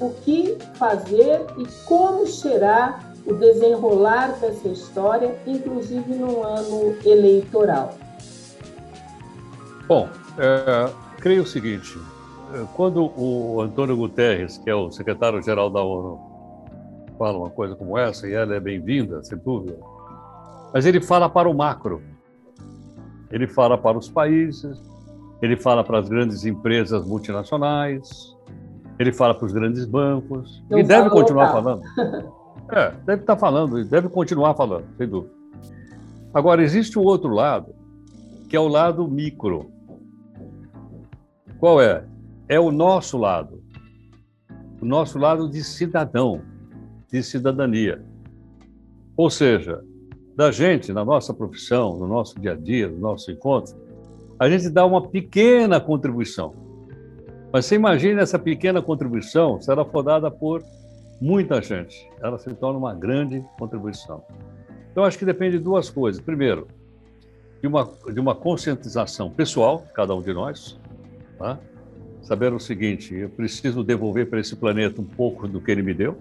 o 0.00 0.10
que 0.10 0.56
fazer 0.74 1.46
e 1.56 1.66
como 1.84 2.26
será 2.26 3.00
o 3.26 3.34
desenrolar 3.34 4.38
dessa 4.40 4.68
história, 4.68 5.38
inclusive 5.46 6.14
no 6.14 6.42
ano 6.42 6.96
eleitoral? 7.04 7.94
Bom, 9.86 10.08
é, 10.38 10.90
creio 11.18 11.42
o 11.42 11.46
seguinte: 11.46 11.98
é, 12.54 12.64
quando 12.74 13.12
o 13.16 13.60
Antônio 13.60 13.96
Guterres, 13.96 14.58
que 14.58 14.70
é 14.70 14.74
o 14.74 14.90
secretário-geral 14.90 15.70
da 15.70 15.82
ONU, 15.82 16.18
fala 17.18 17.38
uma 17.38 17.50
coisa 17.50 17.74
como 17.74 17.98
essa, 17.98 18.28
e 18.28 18.32
ela 18.32 18.54
é 18.54 18.60
bem-vinda, 18.60 19.22
sem 19.24 19.36
dúvida, 19.38 19.76
mas 20.72 20.86
ele 20.86 21.00
fala 21.00 21.28
para 21.28 21.48
o 21.48 21.54
macro. 21.54 22.02
Ele 23.30 23.46
fala 23.46 23.76
para 23.76 23.98
os 23.98 24.08
países, 24.08 24.80
ele 25.42 25.56
fala 25.56 25.84
para 25.84 25.98
as 25.98 26.08
grandes 26.08 26.44
empresas 26.44 27.06
multinacionais, 27.06 28.36
ele 28.98 29.12
fala 29.12 29.34
para 29.34 29.46
os 29.46 29.52
grandes 29.52 29.84
bancos, 29.84 30.62
Não 30.68 30.78
e 30.78 30.82
deve 30.82 31.10
continuar 31.10 31.52
falando. 31.52 31.82
É, 32.70 32.90
deve 33.06 33.22
estar 33.22 33.36
falando, 33.38 33.82
deve 33.82 34.10
continuar 34.10 34.54
falando, 34.54 34.84
sem 34.98 35.08
dúvida. 35.08 35.32
Agora, 36.34 36.62
existe 36.62 36.98
o 36.98 37.02
outro 37.02 37.30
lado, 37.30 37.74
que 38.46 38.54
é 38.54 38.60
o 38.60 38.68
lado 38.68 39.08
micro. 39.08 39.70
Qual 41.58 41.80
é? 41.80 42.04
É 42.46 42.60
o 42.60 42.70
nosso 42.70 43.16
lado. 43.16 43.62
O 44.82 44.84
nosso 44.84 45.18
lado 45.18 45.48
de 45.48 45.64
cidadão, 45.64 46.42
de 47.10 47.22
cidadania. 47.22 48.04
Ou 49.16 49.30
seja, 49.30 49.82
da 50.38 50.52
gente, 50.52 50.92
na 50.92 51.04
nossa 51.04 51.34
profissão, 51.34 51.98
no 51.98 52.06
nosso 52.06 52.38
dia 52.38 52.52
a 52.52 52.54
dia, 52.54 52.86
no 52.86 52.96
nosso 52.96 53.28
encontro, 53.28 53.74
a 54.38 54.48
gente 54.48 54.70
dá 54.70 54.86
uma 54.86 55.04
pequena 55.08 55.80
contribuição. 55.80 56.54
Mas 57.52 57.66
você 57.66 57.74
imagina 57.74 58.22
essa 58.22 58.38
pequena 58.38 58.80
contribuição 58.80 59.60
será 59.60 59.84
for 59.84 60.00
dada 60.04 60.30
por 60.30 60.62
muita 61.20 61.60
gente. 61.60 62.08
Ela 62.22 62.38
se 62.38 62.54
torna 62.54 62.78
uma 62.78 62.94
grande 62.94 63.44
contribuição. 63.58 64.22
Então, 64.92 65.02
acho 65.02 65.18
que 65.18 65.24
depende 65.24 65.58
de 65.58 65.64
duas 65.64 65.90
coisas. 65.90 66.22
Primeiro, 66.22 66.68
de 67.60 67.66
uma, 67.66 67.90
de 68.12 68.20
uma 68.20 68.36
conscientização 68.36 69.28
pessoal, 69.32 69.84
cada 69.92 70.14
um 70.14 70.22
de 70.22 70.32
nós, 70.32 70.78
tá? 71.36 71.58
saber 72.22 72.52
o 72.52 72.60
seguinte: 72.60 73.12
eu 73.12 73.28
preciso 73.28 73.82
devolver 73.82 74.30
para 74.30 74.38
esse 74.38 74.54
planeta 74.54 75.00
um 75.00 75.04
pouco 75.04 75.48
do 75.48 75.60
que 75.60 75.68
ele 75.72 75.82
me 75.82 75.94
deu, 75.94 76.16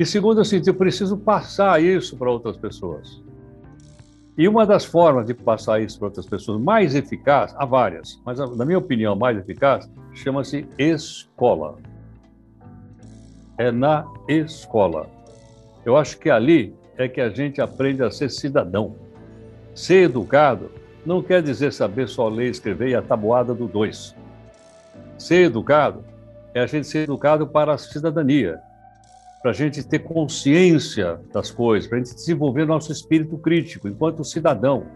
e 0.00 0.06
segundo, 0.06 0.40
assim, 0.40 0.62
eu 0.66 0.72
preciso 0.72 1.14
passar 1.18 1.82
isso 1.82 2.16
para 2.16 2.30
outras 2.30 2.56
pessoas. 2.56 3.22
E 4.38 4.48
uma 4.48 4.64
das 4.64 4.82
formas 4.82 5.26
de 5.26 5.34
passar 5.34 5.82
isso 5.82 5.98
para 5.98 6.08
outras 6.08 6.24
pessoas 6.24 6.58
mais 6.58 6.94
eficaz, 6.94 7.54
há 7.58 7.66
várias, 7.66 8.18
mas 8.24 8.38
na 8.56 8.64
minha 8.64 8.78
opinião 8.78 9.14
mais 9.14 9.36
eficaz, 9.36 9.90
chama-se 10.14 10.66
escola. 10.78 11.76
É 13.58 13.70
na 13.70 14.06
escola. 14.26 15.06
Eu 15.84 15.98
acho 15.98 16.18
que 16.18 16.30
ali 16.30 16.74
é 16.96 17.06
que 17.06 17.20
a 17.20 17.28
gente 17.28 17.60
aprende 17.60 18.02
a 18.02 18.10
ser 18.10 18.30
cidadão. 18.30 18.96
Ser 19.74 20.04
educado 20.04 20.70
não 21.04 21.22
quer 21.22 21.42
dizer 21.42 21.74
saber 21.74 22.08
só 22.08 22.26
ler 22.26 22.48
escrever 22.48 22.88
e 22.88 22.94
a 22.94 23.02
tabuada 23.02 23.52
do 23.52 23.68
dois. 23.68 24.16
Ser 25.18 25.44
educado 25.44 26.02
é 26.54 26.60
a 26.60 26.66
gente 26.66 26.86
ser 26.86 27.00
educado 27.00 27.46
para 27.46 27.74
a 27.74 27.78
cidadania, 27.78 28.58
para 29.42 29.52
a 29.52 29.54
gente 29.54 29.82
ter 29.86 30.00
consciência 30.00 31.20
das 31.32 31.50
coisas, 31.50 31.88
para 31.88 31.98
a 31.98 32.04
gente 32.04 32.14
desenvolver 32.14 32.66
nosso 32.66 32.92
espírito 32.92 33.38
crítico 33.38 33.88
enquanto 33.88 34.22
cidadão. 34.22 34.86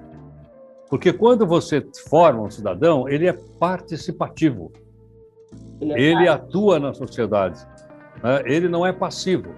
Porque 0.88 1.12
quando 1.12 1.46
você 1.46 1.84
forma 2.08 2.42
um 2.42 2.50
cidadão, 2.50 3.08
ele 3.08 3.26
é 3.26 3.32
participativo. 3.32 4.70
Ele, 5.80 5.92
é 5.92 6.00
ele 6.00 6.28
atua 6.28 6.78
na 6.78 6.92
sociedade. 6.92 7.66
Né? 8.22 8.42
Ele 8.44 8.68
não 8.68 8.86
é 8.86 8.92
passivo. 8.92 9.54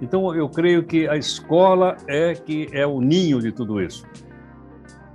Então, 0.00 0.34
eu 0.34 0.48
creio 0.48 0.84
que 0.84 1.06
a 1.08 1.16
escola 1.16 1.96
é 2.08 2.34
que 2.34 2.68
é 2.72 2.86
o 2.86 3.00
ninho 3.00 3.40
de 3.40 3.52
tudo 3.52 3.80
isso. 3.80 4.06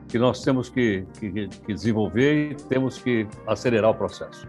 Que 0.08 0.18
nós 0.20 0.42
temos 0.42 0.70
que, 0.70 1.06
que, 1.20 1.48
que 1.48 1.74
desenvolver 1.74 2.52
e 2.52 2.56
temos 2.56 2.98
que 2.98 3.28
acelerar 3.46 3.92
o 3.92 3.96
processo. 3.96 4.48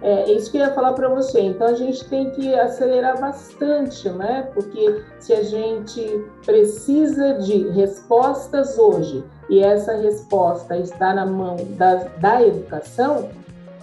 É 0.00 0.30
isso 0.30 0.50
que 0.50 0.58
eu 0.58 0.62
ia 0.62 0.72
falar 0.72 0.92
para 0.92 1.08
você. 1.08 1.40
Então 1.40 1.66
a 1.66 1.74
gente 1.74 2.04
tem 2.08 2.30
que 2.30 2.54
acelerar 2.54 3.20
bastante, 3.20 4.08
né? 4.10 4.48
Porque 4.54 5.02
se 5.18 5.32
a 5.32 5.42
gente 5.42 6.24
precisa 6.44 7.34
de 7.34 7.68
respostas 7.70 8.78
hoje 8.78 9.24
e 9.50 9.62
essa 9.62 9.96
resposta 9.96 10.76
está 10.76 11.12
na 11.14 11.26
mão 11.26 11.56
da, 11.76 11.94
da 12.20 12.42
educação, 12.42 13.28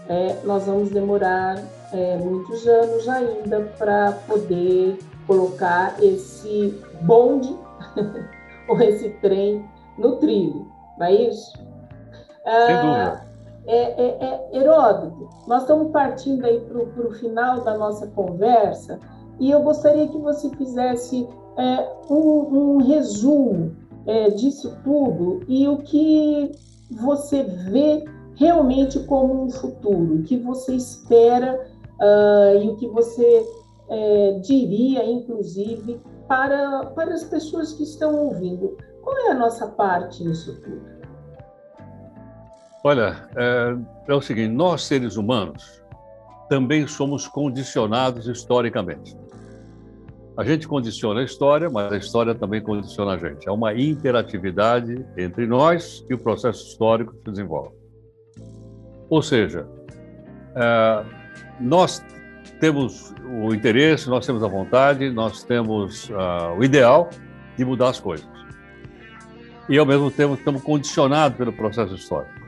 é, 0.07 0.37
nós 0.43 0.65
vamos 0.65 0.89
demorar 0.89 1.61
é, 1.91 2.17
muitos 2.17 2.65
anos 2.67 3.07
ainda 3.09 3.61
para 3.77 4.13
poder 4.27 4.97
colocar 5.27 5.95
esse 6.01 6.81
bonde 7.01 7.55
ou 8.69 8.81
esse 8.81 9.09
trem 9.21 9.67
no 9.97 10.17
trilho, 10.17 10.67
não 10.97 11.07
é 11.07 11.13
isso? 11.13 11.51
Sem 11.51 12.75
dúvida. 12.75 13.21
Ah, 13.21 13.21
é, 13.21 13.24
é, 13.67 14.25
é, 14.25 14.49
Heródoto, 14.57 15.29
nós 15.47 15.61
estamos 15.61 15.91
partindo 15.91 16.45
aí 16.45 16.59
para 16.59 17.07
o 17.07 17.11
final 17.13 17.61
da 17.61 17.77
nossa 17.77 18.07
conversa 18.07 18.99
e 19.39 19.51
eu 19.51 19.61
gostaria 19.61 20.07
que 20.07 20.17
você 20.17 20.49
fizesse 20.51 21.27
é, 21.57 21.89
um, 22.09 22.75
um, 22.75 22.77
resumo 22.77 23.75
é, 24.05 24.29
disso 24.29 24.77
tudo 24.83 25.41
e 25.47 25.67
o 25.67 25.77
que 25.77 26.51
você 26.91 27.43
vê 27.43 28.05
realmente 28.35 28.99
como 28.99 29.45
um 29.45 29.49
futuro, 29.49 30.15
o 30.15 30.23
que 30.23 30.37
você 30.37 30.75
espera 30.75 31.65
uh, 31.99 32.61
e 32.61 32.69
o 32.69 32.75
que 32.75 32.87
você 32.87 33.47
é, 33.89 34.39
diria, 34.43 35.05
inclusive, 35.05 36.01
para, 36.27 36.87
para 36.87 37.13
as 37.13 37.23
pessoas 37.23 37.73
que 37.73 37.83
estão 37.83 38.25
ouvindo. 38.25 38.77
Qual 39.01 39.15
é 39.27 39.31
a 39.31 39.35
nossa 39.35 39.67
parte 39.67 40.23
nisso 40.23 40.59
tudo? 40.61 40.94
Olha, 42.87 43.27
é, 43.35 43.75
é, 44.09 44.13
o 44.13 44.21
seguinte: 44.21 44.53
nós 44.53 44.83
seres 44.83 45.17
humanos 45.17 45.81
também 46.47 46.85
somos 46.85 47.27
condicionados 47.27 48.27
historicamente. 48.27 49.17
A 50.37 50.43
gente 50.43 50.67
condiciona 50.67 51.21
a 51.21 51.23
história, 51.23 51.67
mas 51.67 51.91
a 51.91 51.97
história 51.97 52.35
também 52.35 52.61
condiciona 52.61 53.13
a 53.13 53.17
gente. 53.17 53.49
É 53.49 53.51
uma 53.51 53.73
interatividade 53.73 55.03
entre 55.17 55.47
nós 55.47 56.05
e 56.07 56.13
o 56.13 56.19
processo 56.19 56.63
histórico 56.67 57.13
que 57.13 57.17
se 57.21 57.31
desenvolve. 57.31 57.73
Ou 59.09 59.23
seja, 59.23 59.67
é, 60.55 61.05
nós 61.59 62.05
temos 62.59 63.15
o 63.41 63.51
interesse, 63.51 64.07
nós 64.07 64.27
temos 64.27 64.43
a 64.43 64.47
vontade, 64.47 65.09
nós 65.09 65.43
temos 65.43 66.07
uh, 66.11 66.55
o 66.55 66.63
ideal 66.63 67.09
de 67.57 67.65
mudar 67.65 67.89
as 67.89 67.99
coisas. 67.99 68.27
E, 69.67 69.75
ao 69.75 69.87
mesmo 69.87 70.11
tempo, 70.11 70.35
estamos 70.35 70.61
condicionados 70.61 71.35
pelo 71.35 71.51
processo 71.51 71.95
histórico. 71.95 72.44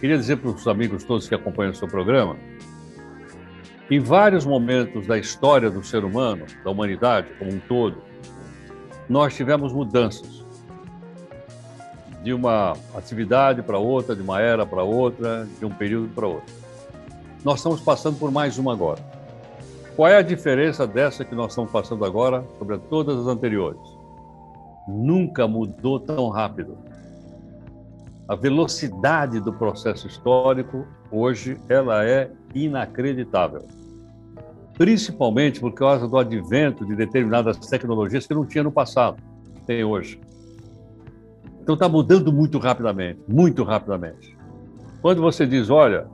Queria 0.00 0.16
dizer 0.16 0.36
para 0.36 0.50
os 0.50 0.66
amigos 0.68 1.04
todos 1.04 1.28
que 1.28 1.34
acompanham 1.34 1.72
o 1.72 1.74
seu 1.74 1.88
programa, 1.88 2.36
em 3.90 3.98
vários 3.98 4.44
momentos 4.44 5.06
da 5.06 5.18
história 5.18 5.70
do 5.70 5.82
ser 5.82 6.04
humano, 6.04 6.44
da 6.62 6.70
humanidade 6.70 7.28
como 7.38 7.52
um 7.52 7.58
todo, 7.58 7.96
nós 9.08 9.34
tivemos 9.34 9.72
mudanças 9.72 10.44
de 12.22 12.32
uma 12.32 12.74
atividade 12.94 13.62
para 13.62 13.78
outra, 13.78 14.14
de 14.14 14.22
uma 14.22 14.40
era 14.40 14.66
para 14.66 14.82
outra, 14.82 15.48
de 15.58 15.64
um 15.64 15.70
período 15.70 16.08
para 16.14 16.26
outro. 16.26 16.54
Nós 17.44 17.60
estamos 17.60 17.80
passando 17.80 18.18
por 18.18 18.30
mais 18.30 18.58
uma 18.58 18.72
agora. 18.72 19.00
Qual 19.96 20.08
é 20.08 20.16
a 20.16 20.22
diferença 20.22 20.86
dessa 20.86 21.24
que 21.24 21.34
nós 21.34 21.52
estamos 21.52 21.70
passando 21.70 22.04
agora 22.04 22.44
sobre 22.58 22.78
todas 22.78 23.18
as 23.18 23.26
anteriores? 23.26 23.80
Nunca 24.86 25.48
mudou 25.48 25.98
tão 25.98 26.28
rápido. 26.28 26.76
A 28.28 28.36
velocidade 28.36 29.40
do 29.40 29.52
processo 29.52 30.06
histórico 30.06 30.86
hoje 31.10 31.56
ela 31.66 32.04
é 32.04 32.30
inacreditável. 32.54 33.66
Principalmente 34.76 35.58
por 35.58 35.72
causa 35.72 36.06
do 36.06 36.18
advento 36.18 36.84
de 36.84 36.94
determinadas 36.94 37.56
tecnologias 37.56 38.26
que 38.26 38.34
não 38.34 38.44
tinha 38.44 38.62
no 38.62 38.70
passado, 38.70 39.16
tem 39.66 39.82
hoje. 39.82 40.20
Então 41.62 41.74
está 41.74 41.88
mudando 41.88 42.30
muito 42.30 42.58
rapidamente, 42.58 43.20
muito 43.26 43.64
rapidamente. 43.64 44.36
Quando 45.00 45.22
você 45.22 45.46
diz, 45.46 45.70
olha, 45.70 46.06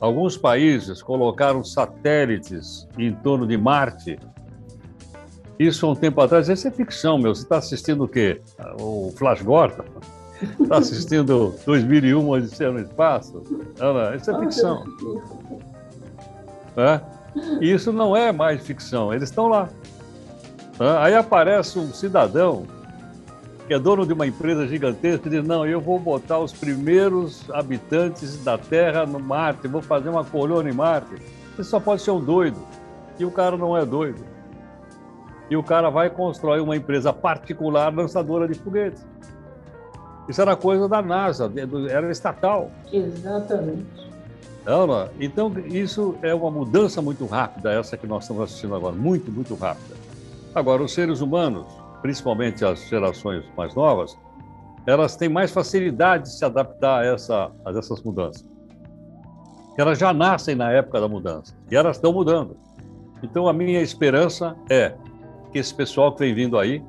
alguns 0.00 0.36
países 0.36 1.02
colocaram 1.02 1.62
satélites 1.62 2.88
em 2.98 3.12
torno 3.12 3.46
de 3.46 3.58
Marte, 3.58 4.18
isso 5.58 5.86
há 5.86 5.90
um 5.90 5.94
tempo 5.94 6.20
atrás, 6.20 6.48
isso 6.48 6.66
é 6.66 6.70
ficção, 6.70 7.18
meu. 7.18 7.34
Você 7.34 7.42
está 7.42 7.58
assistindo 7.58 8.04
o 8.04 8.08
quê? 8.08 8.40
O 8.80 9.12
Flash 9.16 9.42
Gordon? 9.42 9.84
Está 10.60 10.78
assistindo 10.78 11.54
2001, 11.64 12.28
Odisseia 12.28 12.70
no 12.70 12.80
Espaço? 12.80 13.42
Não, 13.78 14.14
isso 14.14 14.30
é 14.30 14.40
ficção. 14.40 14.84
É? 16.76 17.00
E 17.60 17.72
isso 17.72 17.92
não 17.92 18.16
é 18.16 18.32
mais 18.32 18.64
ficção, 18.64 19.12
eles 19.12 19.28
estão 19.28 19.48
lá. 19.48 19.68
Aí 21.00 21.14
aparece 21.14 21.78
um 21.78 21.92
cidadão 21.92 22.66
que 23.66 23.74
é 23.74 23.78
dono 23.78 24.04
de 24.04 24.12
uma 24.12 24.26
empresa 24.26 24.66
gigantesca 24.66 25.28
e 25.28 25.30
diz: 25.30 25.46
Não, 25.46 25.66
eu 25.66 25.80
vou 25.80 25.98
botar 25.98 26.38
os 26.38 26.52
primeiros 26.52 27.48
habitantes 27.50 28.42
da 28.42 28.58
Terra 28.58 29.06
no 29.06 29.20
Marte, 29.20 29.68
vou 29.68 29.82
fazer 29.82 30.08
uma 30.08 30.24
colônia 30.24 30.70
em 30.70 30.74
Marte. 30.74 31.14
Você 31.56 31.64
só 31.64 31.78
pode 31.78 32.02
ser 32.02 32.10
um 32.10 32.20
doido. 32.20 32.58
E 33.18 33.24
o 33.24 33.30
cara 33.30 33.56
não 33.56 33.76
é 33.76 33.84
doido. 33.84 34.24
E 35.48 35.56
o 35.56 35.62
cara 35.62 35.90
vai 35.90 36.08
constrói 36.10 36.60
uma 36.60 36.76
empresa 36.76 37.12
particular 37.12 37.94
lançadora 37.94 38.48
de 38.48 38.54
foguetes. 38.54 39.04
Isso 40.28 40.40
era 40.40 40.54
coisa 40.56 40.88
da 40.88 41.02
NASA, 41.02 41.50
era 41.90 42.10
estatal. 42.10 42.70
Exatamente. 42.92 44.12
Não. 44.64 45.08
Então, 45.20 45.52
isso 45.66 46.16
é 46.22 46.32
uma 46.32 46.50
mudança 46.50 47.02
muito 47.02 47.26
rápida, 47.26 47.72
essa 47.72 47.96
que 47.96 48.06
nós 48.06 48.24
estamos 48.24 48.44
assistindo 48.44 48.74
agora, 48.74 48.94
muito, 48.94 49.30
muito 49.32 49.54
rápida. 49.54 49.96
Agora, 50.54 50.82
os 50.82 50.92
seres 50.92 51.20
humanos, 51.20 51.66
principalmente 52.00 52.64
as 52.64 52.88
gerações 52.88 53.44
mais 53.56 53.74
novas, 53.74 54.16
elas 54.86 55.16
têm 55.16 55.28
mais 55.28 55.50
facilidade 55.50 56.24
de 56.24 56.36
se 56.36 56.44
adaptar 56.44 57.00
a, 57.00 57.04
essa, 57.04 57.50
a 57.64 57.70
essas 57.70 58.02
mudanças. 58.02 58.44
Elas 59.76 59.98
já 59.98 60.12
nascem 60.12 60.54
na 60.54 60.70
época 60.70 61.00
da 61.00 61.08
mudança 61.08 61.54
e 61.70 61.76
elas 61.76 61.96
estão 61.96 62.12
mudando. 62.12 62.56
Então, 63.22 63.48
a 63.48 63.52
minha 63.52 63.80
esperança 63.80 64.54
é 64.68 64.94
que 65.50 65.58
esse 65.58 65.74
pessoal 65.74 66.12
que 66.12 66.18
vem 66.20 66.34
vindo 66.34 66.58
aí 66.58 66.82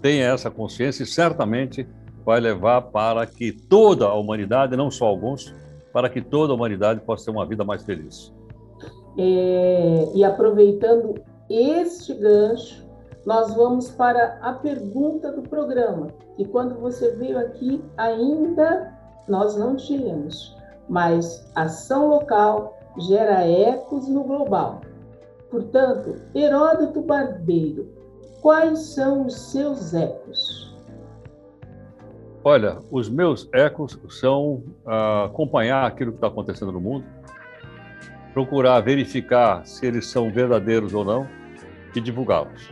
tenha 0.00 0.26
essa 0.26 0.50
consciência 0.50 1.02
e 1.02 1.06
certamente 1.06 1.86
vai 2.24 2.40
levar 2.40 2.82
para 2.82 3.26
que 3.26 3.52
toda 3.52 4.06
a 4.06 4.14
humanidade, 4.14 4.76
não 4.76 4.90
só 4.90 5.06
alguns, 5.06 5.54
para 5.92 6.08
que 6.08 6.20
toda 6.20 6.52
a 6.52 6.56
humanidade 6.56 7.00
possa 7.00 7.26
ter 7.26 7.30
uma 7.30 7.46
vida 7.46 7.64
mais 7.64 7.84
feliz. 7.84 8.32
É, 9.16 10.08
e 10.14 10.24
aproveitando 10.24 11.14
este 11.48 12.14
gancho, 12.14 12.84
nós 13.24 13.54
vamos 13.54 13.90
para 13.90 14.38
a 14.42 14.52
pergunta 14.52 15.30
do 15.32 15.42
programa, 15.42 16.08
que 16.36 16.44
quando 16.44 16.74
você 16.80 17.12
veio 17.12 17.38
aqui 17.38 17.82
ainda 17.96 18.92
nós 19.26 19.56
não 19.56 19.76
tínhamos, 19.76 20.54
mas 20.88 21.50
ação 21.54 22.08
local 22.08 22.76
gera 23.08 23.46
ecos 23.46 24.08
no 24.08 24.22
global. 24.24 24.80
Portanto, 25.50 26.16
Heródoto 26.34 27.00
Barbeiro, 27.00 27.88
quais 28.42 28.78
são 28.94 29.26
os 29.26 29.34
seus 29.50 29.94
ecos? 29.94 30.63
Olha, 32.46 32.76
os 32.90 33.08
meus 33.08 33.48
ecos 33.54 33.98
são 34.10 34.62
uh, 34.84 35.24
acompanhar 35.24 35.86
aquilo 35.86 36.10
que 36.10 36.18
está 36.18 36.26
acontecendo 36.26 36.70
no 36.70 36.78
mundo, 36.78 37.06
procurar 38.34 38.78
verificar 38.82 39.66
se 39.66 39.86
eles 39.86 40.06
são 40.08 40.30
verdadeiros 40.30 40.92
ou 40.92 41.06
não 41.06 41.26
e 41.96 42.00
divulgá-los. 42.02 42.70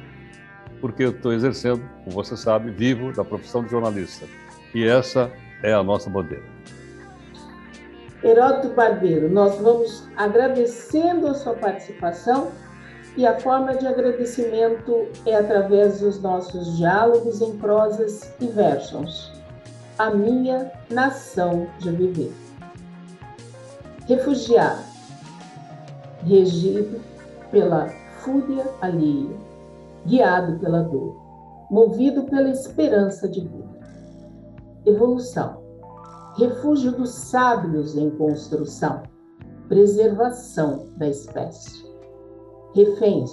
Porque 0.79 1.05
eu 1.05 1.11
estou 1.13 1.33
exercendo, 1.33 1.83
como 2.05 2.15
você 2.15 2.37
sabe, 2.37 2.71
vivo 2.71 3.15
da 3.15 3.25
profissão 3.25 3.65
de 3.65 3.71
jornalista. 3.71 4.27
E 4.75 4.87
essa 4.87 5.33
é 5.63 5.73
a 5.73 5.83
nossa 5.83 6.11
bandeira. 6.11 6.45
Heródoto 8.23 8.75
Barbeiro, 8.75 9.31
nós 9.31 9.59
vamos 9.59 10.07
agradecendo 10.19 11.29
a 11.29 11.35
sua 11.35 11.55
participação 11.55 12.53
e 13.17 13.27
a 13.27 13.41
forma 13.41 13.75
de 13.75 13.87
agradecimento 13.87 15.09
é 15.25 15.35
através 15.35 16.01
dos 16.01 16.21
nossos 16.21 16.77
diálogos 16.77 17.41
em 17.41 17.57
prosas 17.57 18.35
e 18.39 18.47
versos 18.49 19.42
a 19.99 20.11
minha 20.11 20.73
nação 20.91 21.67
de 21.79 21.91
viver. 21.91 22.33
Refugiado, 24.07 24.83
regido 26.25 27.01
pela 27.51 27.89
fúria 28.21 28.65
alheia, 28.81 29.37
guiado 30.07 30.59
pela 30.59 30.83
dor, 30.83 31.21
movido 31.71 32.25
pela 32.25 32.49
esperança 32.49 33.29
de 33.29 33.41
vida. 33.41 33.73
Evolução, 34.87 35.63
refúgio 36.37 36.93
dos 36.93 37.11
sábios 37.11 37.97
em 37.97 38.11
construção, 38.11 39.03
preservação 39.69 40.89
da 40.97 41.09
espécie. 41.09 41.85
Reféns, 42.75 43.31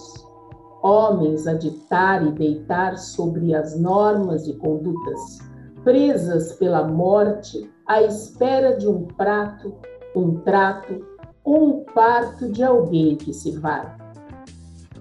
homens 0.83 1.47
a 1.47 1.53
ditar 1.53 2.25
e 2.27 2.31
deitar 2.33 2.97
sobre 2.97 3.55
as 3.55 3.79
normas 3.79 4.47
e 4.47 4.53
condutas 4.53 5.48
presas 5.83 6.53
pela 6.53 6.83
morte, 6.83 7.69
à 7.85 8.01
espera 8.01 8.77
de 8.77 8.87
um 8.87 9.05
prato, 9.05 9.75
um 10.15 10.35
trato 10.41 11.05
ou 11.43 11.79
um 11.79 11.83
parto 11.85 12.49
de 12.49 12.63
alguém 12.63 13.15
que 13.15 13.33
se 13.33 13.57
vai. 13.57 13.97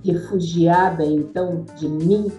Refugiada 0.05 1.05
então 1.05 1.65
de 1.77 1.89
mim, 1.89 2.31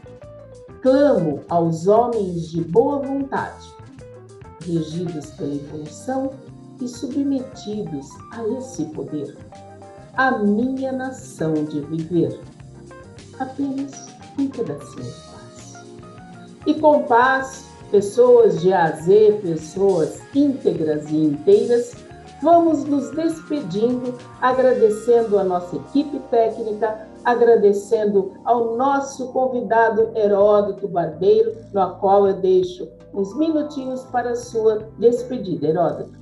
clamo 0.82 1.42
aos 1.50 1.88
homens 1.88 2.50
de 2.50 2.62
boa 2.62 3.00
vontade, 3.00 3.68
regidos 4.66 5.32
pela 5.32 5.54
evolução 5.54 6.32
e 6.82 6.88
submetidos 6.88 8.08
a 8.32 8.48
esse 8.58 8.86
poder, 8.86 9.38
a 10.16 10.38
minha 10.40 10.92
nação 10.92 11.54
de 11.54 11.82
viver. 11.82 12.40
Apenas 13.40 14.08
um 14.38 14.48
pedacinho 14.48 15.04
de 15.04 15.12
paz. 15.12 15.86
E 16.66 16.74
com 16.76 17.04
paz, 17.04 17.69
pessoas 17.92 18.62
de 18.62 18.72
A 18.72 18.94
pessoas 19.42 20.22
íntegras 20.34 21.10
e 21.10 21.16
inteiras, 21.16 21.96
vamos 22.42 22.86
nos 22.86 23.12
despedindo, 23.12 24.14
agradecendo 24.42 25.38
a 25.38 25.44
nossa 25.44 25.76
equipe 25.76 26.20
técnica, 26.32 27.08
agradecendo 27.24 28.34
ao 28.46 28.78
nosso 28.78 29.32
convidado 29.34 30.12
Heródoto 30.16 30.88
Barbeiro, 30.88 31.56
no 31.74 31.96
qual 31.96 32.28
eu 32.28 32.34
deixo 32.36 32.88
uns 33.14 33.36
minutinhos 33.38 34.04
para 34.06 34.32
a 34.32 34.36
sua 34.36 34.88
despedida, 34.98 35.68
Heródoto. 35.68 36.20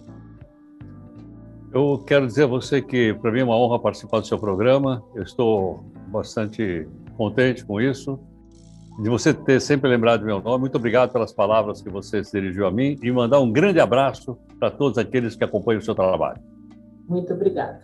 Eu 1.74 2.02
quero 2.06 2.26
dizer 2.26 2.44
a 2.44 2.48
você 2.48 2.82
que 2.82 3.14
para 3.16 3.32
mim 3.32 3.42
é 3.42 3.44
uma 3.44 3.58
honra 3.58 3.78
participar 3.78 4.22
do 4.22 4.28
seu 4.28 4.40
programa. 4.40 5.04
Eu 5.14 5.22
estou 5.22 5.84
bastante 6.08 6.88
contente 7.18 7.66
com 7.66 7.80
isso 7.82 8.18
de 8.98 9.10
você 9.10 9.34
ter 9.34 9.62
sempre 9.62 9.90
lembrado 9.90 10.26
meu 10.26 10.42
nome. 10.42 10.62
Muito 10.62 10.78
obrigado 10.78 11.12
pelas 11.12 11.32
palavras 11.32 11.82
que 11.82 11.90
você 11.90 12.24
se 12.24 12.32
dirigiu 12.32 12.66
a 12.66 12.72
mim 12.72 12.98
e 13.02 13.12
mandar 13.12 13.40
um 13.40 13.52
grande 13.52 13.80
abraço 13.80 14.38
para 14.60 14.72
todos 14.72 14.98
aqueles 14.98 15.36
que 15.36 15.44
acompanham 15.44 15.80
o 15.80 15.84
seu 15.84 15.94
trabalho. 15.94 16.42
Muito 17.08 17.34
obrigada. 17.34 17.82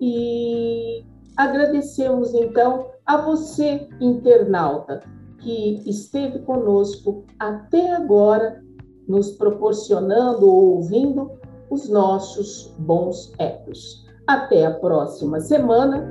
E 0.00 1.04
agradecemos 1.36 2.32
então 2.34 2.86
a 3.04 3.16
você, 3.16 3.88
internauta, 4.00 5.00
que 5.40 5.82
esteve 5.86 6.38
conosco 6.40 7.24
até 7.38 7.94
agora, 7.94 8.62
nos 9.06 9.32
proporcionando 9.32 10.48
ou 10.48 10.76
ouvindo 10.76 11.30
os 11.68 11.88
nossos 11.90 12.74
bons 12.78 13.32
ecos. 13.38 14.06
Até 14.26 14.64
a 14.64 14.70
próxima 14.70 15.40
semana. 15.40 16.08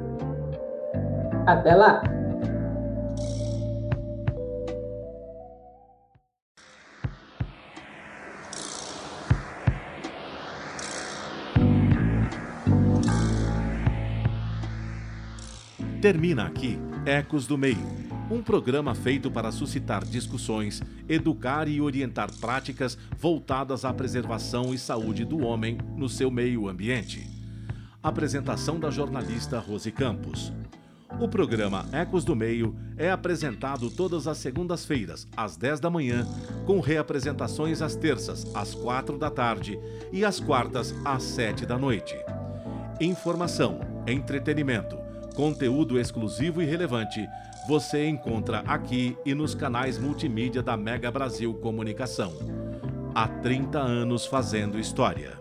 Até 1.47 1.73
lá! 1.73 2.22
Termina 16.03 16.47
aqui 16.47 16.77
Ecos 17.05 17.47
do 17.47 17.57
Meio, 17.57 17.87
um 18.29 18.43
programa 18.43 18.93
feito 18.93 19.31
para 19.31 19.53
suscitar 19.53 20.03
discussões, 20.03 20.83
educar 21.07 21.65
e 21.69 21.79
orientar 21.79 22.29
práticas 22.41 22.97
voltadas 23.17 23.85
à 23.85 23.93
preservação 23.93 24.73
e 24.73 24.77
saúde 24.77 25.23
do 25.23 25.45
homem 25.45 25.77
no 25.95 26.09
seu 26.09 26.29
meio 26.29 26.67
ambiente. 26.67 27.25
Apresentação 28.03 28.77
da 28.77 28.91
jornalista 28.91 29.59
Rose 29.59 29.89
Campos. 29.93 30.51
O 31.21 31.29
programa 31.29 31.85
Ecos 31.93 32.25
do 32.25 32.35
Meio 32.35 32.75
é 32.97 33.09
apresentado 33.09 33.89
todas 33.89 34.27
as 34.27 34.39
segundas-feiras, 34.39 35.25
às 35.37 35.55
10 35.55 35.79
da 35.79 35.89
manhã, 35.89 36.27
com 36.65 36.81
reapresentações 36.81 37.81
às 37.81 37.95
terças, 37.95 38.45
às 38.53 38.75
4 38.75 39.17
da 39.17 39.29
tarde 39.29 39.79
e 40.11 40.25
às 40.25 40.37
quartas, 40.37 40.93
às 41.05 41.23
7 41.23 41.65
da 41.65 41.77
noite. 41.77 42.13
Informação, 42.99 43.79
entretenimento, 44.05 45.02
Conteúdo 45.33 45.99
exclusivo 45.99 46.61
e 46.61 46.65
relevante 46.65 47.27
você 47.67 48.07
encontra 48.07 48.59
aqui 48.67 49.17
e 49.25 49.33
nos 49.33 49.55
canais 49.55 49.97
multimídia 49.97 50.61
da 50.61 50.77
Mega 50.77 51.09
Brasil 51.09 51.53
Comunicação. 51.55 52.33
Há 53.15 53.27
30 53.27 53.79
anos 53.79 54.25
fazendo 54.25 54.79
história. 54.79 55.31